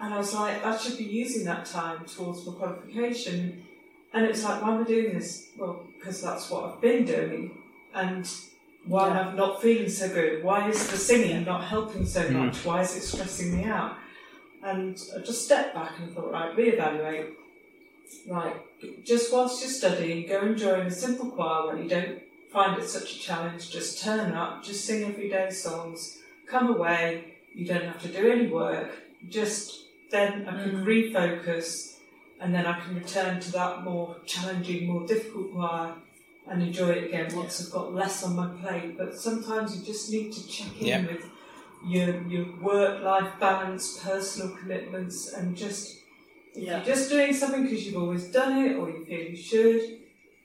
And 0.00 0.12
I 0.12 0.18
was 0.18 0.34
like, 0.34 0.66
I 0.66 0.76
should 0.76 0.98
be 0.98 1.04
using 1.04 1.44
that 1.44 1.64
time 1.64 2.04
towards 2.06 2.44
my 2.44 2.54
qualification. 2.54 3.62
And 4.14 4.24
it's 4.26 4.44
like, 4.44 4.62
why 4.62 4.74
am 4.74 4.82
I 4.82 4.86
doing 4.86 5.12
this? 5.12 5.48
Well, 5.58 5.84
because 5.98 6.22
that's 6.22 6.48
what 6.48 6.64
I've 6.64 6.80
been 6.80 7.04
doing. 7.04 7.50
And 7.92 8.30
why 8.86 9.08
Yeah. 9.08 9.20
am 9.20 9.28
I 9.28 9.34
not 9.34 9.60
feeling 9.60 9.88
so 9.88 10.08
good? 10.08 10.44
Why 10.44 10.68
is 10.68 10.88
the 10.88 10.96
singing 10.96 11.44
not 11.44 11.64
helping 11.64 12.06
so 12.06 12.22
Mm. 12.22 12.46
much? 12.46 12.64
Why 12.64 12.80
is 12.82 12.94
it 12.96 13.02
stressing 13.02 13.56
me 13.56 13.64
out? 13.64 13.96
And 14.62 14.96
I 15.16 15.18
just 15.18 15.44
stepped 15.44 15.74
back 15.74 15.98
and 15.98 16.14
thought, 16.14 16.30
right, 16.30 16.56
reevaluate. 16.56 17.32
Right, 18.26 18.56
just 19.02 19.32
whilst 19.32 19.60
you're 19.60 19.70
studying, 19.70 20.26
go 20.26 20.40
and 20.40 20.56
join 20.56 20.86
a 20.86 20.90
simple 20.90 21.30
choir 21.30 21.66
when 21.66 21.82
you 21.82 21.88
don't 21.88 22.20
find 22.50 22.78
it 22.78 22.88
such 22.88 23.16
a 23.16 23.18
challenge. 23.18 23.70
Just 23.70 24.02
turn 24.02 24.32
up, 24.32 24.62
just 24.62 24.84
sing 24.84 25.04
everyday 25.04 25.50
songs, 25.50 26.18
come 26.46 26.68
away. 26.74 27.34
You 27.52 27.66
don't 27.66 27.84
have 27.84 28.00
to 28.02 28.08
do 28.08 28.30
any 28.30 28.46
work. 28.46 28.90
Just 29.28 29.86
then 30.10 30.46
I 30.48 30.62
can 30.62 30.84
refocus 30.84 31.93
and 32.44 32.54
then 32.54 32.66
I 32.66 32.78
can 32.78 32.94
return 32.94 33.40
to 33.40 33.52
that 33.52 33.84
more 33.84 34.16
challenging, 34.26 34.86
more 34.86 35.06
difficult 35.06 35.54
choir 35.54 35.94
and 36.46 36.62
enjoy 36.62 36.90
it 36.90 37.04
again 37.04 37.34
once 37.34 37.64
I've 37.64 37.72
got 37.72 37.94
less 37.94 38.22
on 38.22 38.36
my 38.36 38.48
plate. 38.60 38.98
But 38.98 39.16
sometimes 39.16 39.74
you 39.74 39.82
just 39.82 40.12
need 40.12 40.30
to 40.30 40.46
check 40.46 40.78
in 40.78 40.86
Yeah. 40.86 41.06
with 41.06 41.24
your 41.86 42.22
your 42.28 42.46
work 42.60 43.02
life 43.02 43.32
balance, 43.40 43.98
personal 43.98 44.54
commitments, 44.58 45.32
and 45.32 45.56
just 45.56 45.96
if 46.54 46.64
Yeah. 46.64 46.76
you're 46.76 46.84
just 46.94 47.08
doing 47.08 47.32
something 47.32 47.62
because 47.62 47.86
you've 47.86 47.96
always 48.04 48.24
done 48.30 48.58
it 48.66 48.76
or 48.76 48.90
you 48.90 49.02
feel 49.06 49.24
you 49.30 49.36
should, 49.36 49.80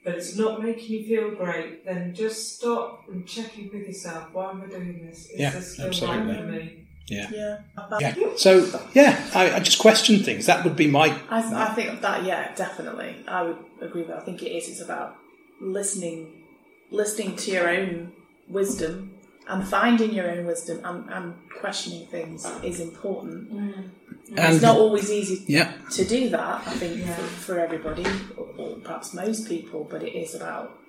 but 0.06 0.16
it's 0.16 0.38
not 0.38 0.64
making 0.64 0.90
you 0.96 1.04
feel 1.06 1.32
great, 1.32 1.84
then 1.84 2.16
just 2.16 2.56
stop 2.56 3.10
and 3.10 3.28
check 3.28 3.58
in 3.58 3.70
with 3.74 3.86
yourself. 3.88 4.30
Why 4.32 4.52
am 4.52 4.62
I 4.62 4.68
doing 4.68 5.06
this? 5.06 5.30
Is 5.32 5.40
Yeah, 5.42 5.52
this 5.52 5.74
still 5.74 5.88
absolutely. 5.88 6.28
right 6.28 6.38
for 6.40 6.46
me? 6.46 6.79
Yeah. 7.10 7.30
Yeah. 7.32 7.58
Yeah. 8.00 8.16
So, 8.38 8.82
yeah, 8.94 9.20
I, 9.34 9.52
I 9.56 9.60
just 9.60 9.80
question 9.80 10.24
things. 10.24 10.46
That 10.46 10.64
would 10.64 10.76
be 10.76 10.88
my. 10.88 11.16
I, 11.30 11.42
th- 11.42 11.54
I 11.54 11.74
think 11.74 12.02
that 12.02 12.24
yeah, 12.24 12.54
definitely. 12.56 13.16
I 13.28 13.44
would 13.44 13.58
agree 13.82 14.02
with. 14.02 14.10
That. 14.10 14.18
I 14.18 14.22
think 14.22 14.44
it 14.44 14.52
is. 14.52 14.70
It's 14.70 14.82
about 14.82 15.16
listening, 15.60 16.44
listening 16.92 17.36
to 17.38 17.52
your 17.52 17.70
own 17.70 18.14
wisdom 18.48 19.16
and 19.48 19.68
finding 19.68 20.14
your 20.14 20.30
own 20.30 20.46
wisdom 20.46 20.80
and, 20.84 21.10
and 21.10 21.34
questioning 21.60 22.06
things 22.08 22.46
is 22.64 22.80
important. 22.80 23.52
Mm. 23.52 23.90
And 24.38 24.54
it's 24.54 24.62
not 24.62 24.78
always 24.78 25.10
easy 25.12 25.44
yeah, 25.48 25.74
to 25.92 26.06
do 26.06 26.30
that. 26.30 26.68
I 26.68 26.74
think 26.74 27.00
Yeah. 27.00 27.16
for, 27.16 27.24
for 27.24 27.60
everybody, 27.60 28.06
or, 28.38 28.48
or 28.58 28.76
perhaps 28.78 29.14
most 29.14 29.48
people, 29.48 29.88
but 29.90 30.04
it 30.04 30.14
is 30.16 30.36
about 30.36 30.80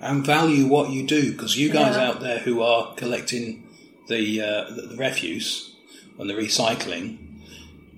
and 0.00 0.26
value 0.26 0.66
what 0.66 0.90
you 0.90 1.06
do 1.06 1.32
because 1.32 1.56
you 1.56 1.70
guys 1.70 1.94
Yeah. 1.96 2.08
out 2.08 2.20
there 2.20 2.38
who 2.38 2.62
are 2.62 2.94
collecting 2.94 3.63
the, 4.08 4.40
uh, 4.40 4.70
the 4.74 4.96
refuse 4.98 5.74
and 6.18 6.28
the 6.28 6.34
recycling, 6.34 7.18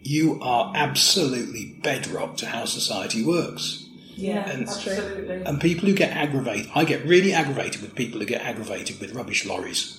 you 0.03 0.39
are 0.41 0.73
absolutely 0.75 1.77
bedrock 1.83 2.37
to 2.39 2.47
how 2.47 2.65
society 2.65 3.25
works. 3.25 3.87
Yeah, 4.15 4.49
And- 4.49 4.63
absolutely. 4.69 5.43
And 5.45 5.61
people 5.61 5.89
who 5.89 5.95
get 5.95 6.11
aggravated, 6.13 6.71
I 6.75 6.85
get 6.85 7.05
really 7.05 7.33
aggravated 7.33 7.83
with 7.83 7.95
people 7.95 8.21
who 8.21 8.27
get 8.27 8.41
aggravated 8.43 8.99
with 9.01 9.13
rubbish 9.13 9.45
lorries 9.45 9.99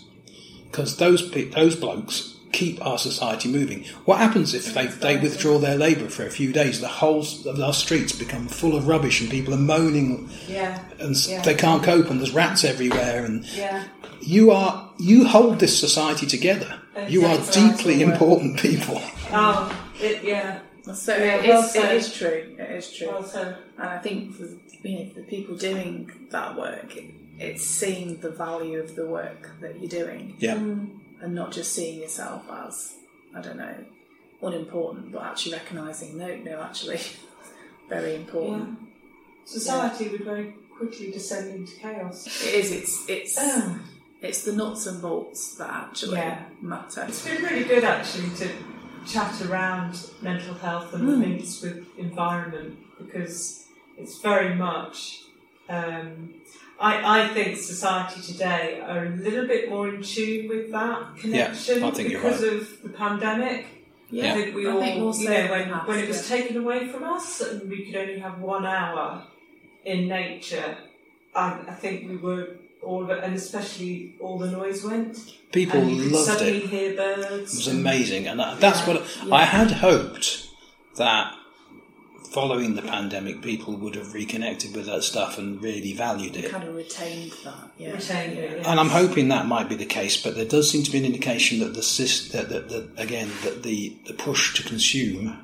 because 0.71 0.97
those 0.97 1.29
those 1.31 1.75
blokes 1.75 2.33
keep 2.51 2.83
our 2.85 2.97
society 2.97 3.49
moving. 3.49 3.83
What 4.05 4.19
happens 4.19 4.53
if 4.53 4.73
they, 4.73 4.87
they 4.87 5.17
withdraw 5.17 5.57
their 5.59 5.77
labour 5.77 6.09
for 6.09 6.25
a 6.25 6.29
few 6.29 6.51
days? 6.53 6.79
The 6.79 6.87
whole 6.87 7.21
of 7.45 7.59
our 7.59 7.73
streets 7.73 8.13
become 8.13 8.47
full 8.47 8.75
of 8.75 8.87
rubbish 8.87 9.21
and 9.21 9.29
people 9.29 9.53
are 9.53 9.57
moaning 9.57 10.29
yeah, 10.47 10.83
and 10.99 11.15
Yeah. 11.27 11.41
they 11.41 11.55
can't 11.55 11.83
cope 11.83 12.09
and 12.09 12.19
there's 12.19 12.33
rats 12.33 12.63
everywhere 12.63 13.25
and 13.25 13.45
yeah. 13.55 13.85
you 14.21 14.51
are 14.51 14.89
you 14.97 15.25
hold 15.25 15.59
this 15.59 15.79
society 15.79 16.25
together. 16.25 16.81
You 17.07 17.25
are 17.25 17.37
deeply 17.51 18.01
important 18.01 18.59
people. 18.59 18.95
Mm. 18.95 19.29
Oh, 19.31 19.89
it, 20.01 20.23
yeah. 20.23 20.59
so. 20.93 21.15
Yeah, 21.15 21.35
it, 21.35 21.47
well 21.47 21.63
is, 21.63 21.75
it 21.75 21.91
is 21.91 22.13
true. 22.13 22.55
It 22.57 22.71
is 22.71 22.91
true. 22.91 23.09
Well, 23.09 23.29
And 23.77 23.87
I 23.87 23.99
think 23.99 24.33
for 24.35 24.47
you 24.81 24.99
know, 24.99 25.09
the 25.13 25.21
people 25.21 25.55
doing 25.55 26.09
that 26.31 26.57
work, 26.57 26.95
it, 26.97 27.13
it's 27.39 27.63
seeing 27.63 28.17
the 28.17 28.31
value 28.31 28.79
of 28.79 28.95
the 28.95 29.05
work 29.05 29.51
that 29.61 29.79
you're 29.79 29.89
doing 29.89 30.35
Yeah. 30.39 30.57
And 31.21 31.33
not 31.33 31.51
just 31.51 31.73
seeing 31.73 31.99
yourself 32.01 32.43
as, 32.51 32.95
I 33.35 33.41
don't 33.41 33.57
know, 33.57 33.75
unimportant, 34.41 35.11
but 35.11 35.23
actually 35.23 35.53
recognising, 35.53 36.17
no, 36.17 36.35
no, 36.37 36.61
actually, 36.61 36.99
very 37.89 38.13
yeah. 38.13 38.17
important. 38.19 38.79
society 39.45 40.09
would 40.09 40.21
very 40.21 40.53
quickly 40.77 41.11
descend 41.11 41.55
into 41.55 41.75
chaos. 41.77 42.27
It 42.45 42.53
is, 42.55 42.71
it's, 42.71 43.09
it's, 43.09 43.39
it's 44.21 44.43
the 44.43 44.53
nuts 44.53 44.85
and 44.85 45.01
bolts 45.01 45.55
that 45.55 45.69
actually 45.69 46.17
Yeah. 46.17 46.43
matter. 46.61 47.05
It's 47.07 47.25
been 47.25 47.41
really 47.43 47.63
good 47.63 47.83
actually 47.83 48.29
to 48.37 48.49
chat 49.07 49.41
around 49.45 50.09
mental 50.21 50.53
health 50.55 50.93
and 50.93 51.07
Mm. 51.07 51.19
links 51.21 51.61
with 51.61 51.85
environment 51.97 52.77
because 52.99 53.65
it's 53.97 54.19
very 54.21 54.53
much. 54.53 55.21
Um, 55.69 56.33
I, 56.79 57.23
I 57.23 57.27
think 57.33 57.57
society 57.57 58.21
today 58.21 58.81
are 58.85 59.05
a 59.05 59.09
little 59.09 59.47
bit 59.47 59.69
more 59.69 59.89
in 59.89 60.01
tune 60.03 60.47
with 60.47 60.71
that 60.71 61.17
connection 61.17 61.83
I 61.83 61.91
think 61.91 62.09
you're 62.11 62.21
because 62.21 62.43
of 62.43 62.81
the 62.83 62.89
pandemic. 62.89 63.65
Yeah, 64.09 64.31
I 64.31 64.35
think 64.35 64.55
we 64.55 64.67
I 64.67 64.71
all, 64.71 64.79
think 64.79 64.99
more 64.99 65.13
so 65.13 65.21
you 65.23 65.29
know, 65.29 65.51
when, 65.51 65.63
perhaps, 65.67 65.87
when 65.87 65.99
it 65.99 66.07
was 66.07 66.29
yeah. 66.29 66.37
taken 66.37 66.57
away 66.57 66.87
from 66.87 67.03
us 67.03 67.41
and 67.41 67.69
we 67.69 67.85
could 67.85 67.95
only 67.95 68.19
have 68.19 68.39
one 68.39 68.65
hour 68.65 69.23
in 69.83 70.07
nature, 70.07 70.77
I, 71.35 71.59
I 71.67 71.73
think 71.73 72.09
we 72.09 72.15
were 72.17 72.55
all 72.83 73.03
of 73.03 73.09
it, 73.09 73.23
and 73.23 73.35
especially 73.35 74.15
all 74.21 74.37
the 74.37 74.49
noise 74.49 74.83
went. 74.83 75.17
People 75.51 75.81
and 75.81 75.91
you 75.91 76.03
could 76.03 76.11
loved 76.13 76.25
suddenly 76.25 76.63
it. 76.63 76.69
hear 76.69 76.91
It 76.91 77.41
was 77.41 77.67
amazing, 77.67 78.27
and 78.27 78.39
that- 78.39 78.59
that's 78.61 78.87
Yeah. 78.87 78.93
what 78.93 79.31
I 79.31 79.43
had 79.43 79.71
hoped 79.71 80.47
that 80.95 81.33
following 82.31 82.75
the 82.75 82.81
pandemic, 82.81 83.41
people 83.41 83.75
would 83.77 83.95
have 83.95 84.13
reconnected 84.13 84.75
with 84.75 84.85
that 84.85 85.03
stuff 85.03 85.37
and 85.37 85.61
really 85.61 85.93
valued 85.93 86.35
it. 86.35 86.51
kind 86.51 86.67
of 86.67 86.75
retained 86.75 87.33
that. 87.43 87.71
Yeah. 87.77 87.91
Retained 87.93 88.37
it, 88.37 88.61
yeah. 88.61 88.69
And 88.69 88.79
I'm 88.79 88.89
hoping 88.89 89.29
that 89.29 89.45
might 89.47 89.69
be 89.69 89.75
the 89.75 89.85
case, 89.85 90.21
but 90.21 90.35
there 90.35 90.45
does 90.45 90.69
seem 90.69 90.83
to 90.83 90.91
be 90.91 90.97
an 90.97 91.05
indication 91.05 91.59
that 91.59 91.73
the 91.73 91.81
that, 92.33 92.49
that, 92.49 92.69
that 92.69 92.89
again 92.97 93.29
that 93.43 93.63
the, 93.63 93.95
the 94.07 94.13
push 94.13 94.53
to 94.55 94.63
consume 94.63 95.39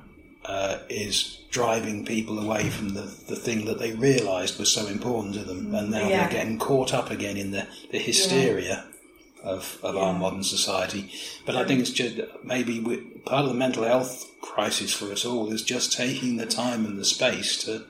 uh, 0.45 0.79
is 0.89 1.39
driving 1.49 2.03
people 2.05 2.37
away 2.39 2.69
from 2.69 2.89
the, 2.95 3.01
the 3.01 3.35
thing 3.35 3.65
that 3.65 3.79
they 3.79 3.93
realised 3.93 4.59
was 4.59 4.71
so 4.71 4.87
important 4.87 5.35
to 5.35 5.43
them, 5.43 5.73
and 5.73 5.91
now 5.91 6.07
Yeah. 6.07 6.21
they're 6.21 6.31
getting 6.39 6.57
caught 6.59 6.93
up 6.93 7.11
again 7.11 7.37
in 7.37 7.51
the, 7.51 7.67
the 7.91 7.99
hysteria 7.99 8.85
of, 9.43 9.77
of 9.83 9.95
our 9.97 10.13
modern 10.13 10.43
society. 10.43 11.11
But 11.45 11.55
I 11.55 11.65
think 11.65 11.81
it's 11.81 11.91
just 11.91 12.15
maybe 12.43 12.79
we, 12.79 13.07
part 13.25 13.45
of 13.45 13.49
the 13.49 13.57
mental 13.57 13.83
health 13.83 14.31
crisis 14.41 14.93
for 14.93 15.11
us 15.11 15.25
all 15.25 15.51
is 15.51 15.63
just 15.63 15.93
taking 15.93 16.37
the 16.37 16.45
time 16.45 16.85
and 16.85 16.97
the 16.97 17.05
space 17.05 17.63
to 17.63 17.85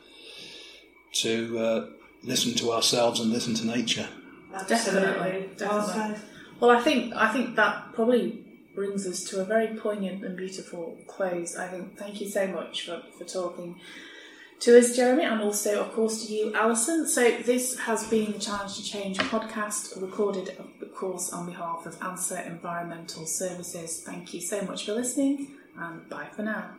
to 1.13 1.59
uh, 1.59 1.85
listen 2.23 2.55
to 2.55 2.71
ourselves 2.71 3.19
and 3.19 3.31
listen 3.31 3.53
to 3.53 3.65
nature. 3.65 4.09
Absolutely. 4.53 5.01
Definitely, 5.01 5.49
Well 5.59 5.87
definitely. 5.87 6.21
Well, 6.59 6.71
I 6.71 6.81
think 6.81 7.13
I 7.15 7.31
think 7.31 7.55
that 7.55 7.93
probably 7.93 8.43
brings 8.75 9.05
us 9.05 9.23
to 9.25 9.41
a 9.41 9.45
very 9.45 9.75
poignant 9.75 10.23
and 10.23 10.35
beautiful 10.35 10.97
close. 11.07 11.55
I 11.55 11.67
think 11.67 11.97
thank 11.97 12.21
you 12.21 12.29
so 12.29 12.47
much 12.47 12.85
for, 12.85 13.03
for 13.17 13.25
talking 13.25 13.79
to 14.61 14.77
us, 14.77 14.95
Jeremy, 14.95 15.23
and 15.23 15.41
also, 15.41 15.81
of 15.81 15.93
course, 15.93 16.25
to 16.25 16.33
you, 16.33 16.53
Alison. 16.53 17.07
So 17.07 17.29
this 17.41 17.77
has 17.79 18.07
been 18.07 18.31
the 18.31 18.39
Challenge 18.39 18.75
to 18.77 18.83
Change 18.83 19.17
podcast, 19.17 20.01
recorded, 20.01 20.57
of 20.57 20.95
course, 20.95 21.31
on 21.33 21.45
behalf 21.45 21.85
of 21.85 21.99
Ansa 21.99 22.45
Environmental 22.47 23.25
Services. 23.25 24.01
Thank 24.05 24.33
you 24.33 24.41
so 24.41 24.61
much 24.61 24.85
for 24.85 24.93
listening, 24.93 25.49
and 25.77 26.07
bye 26.09 26.27
for 26.33 26.43
now. 26.43 26.71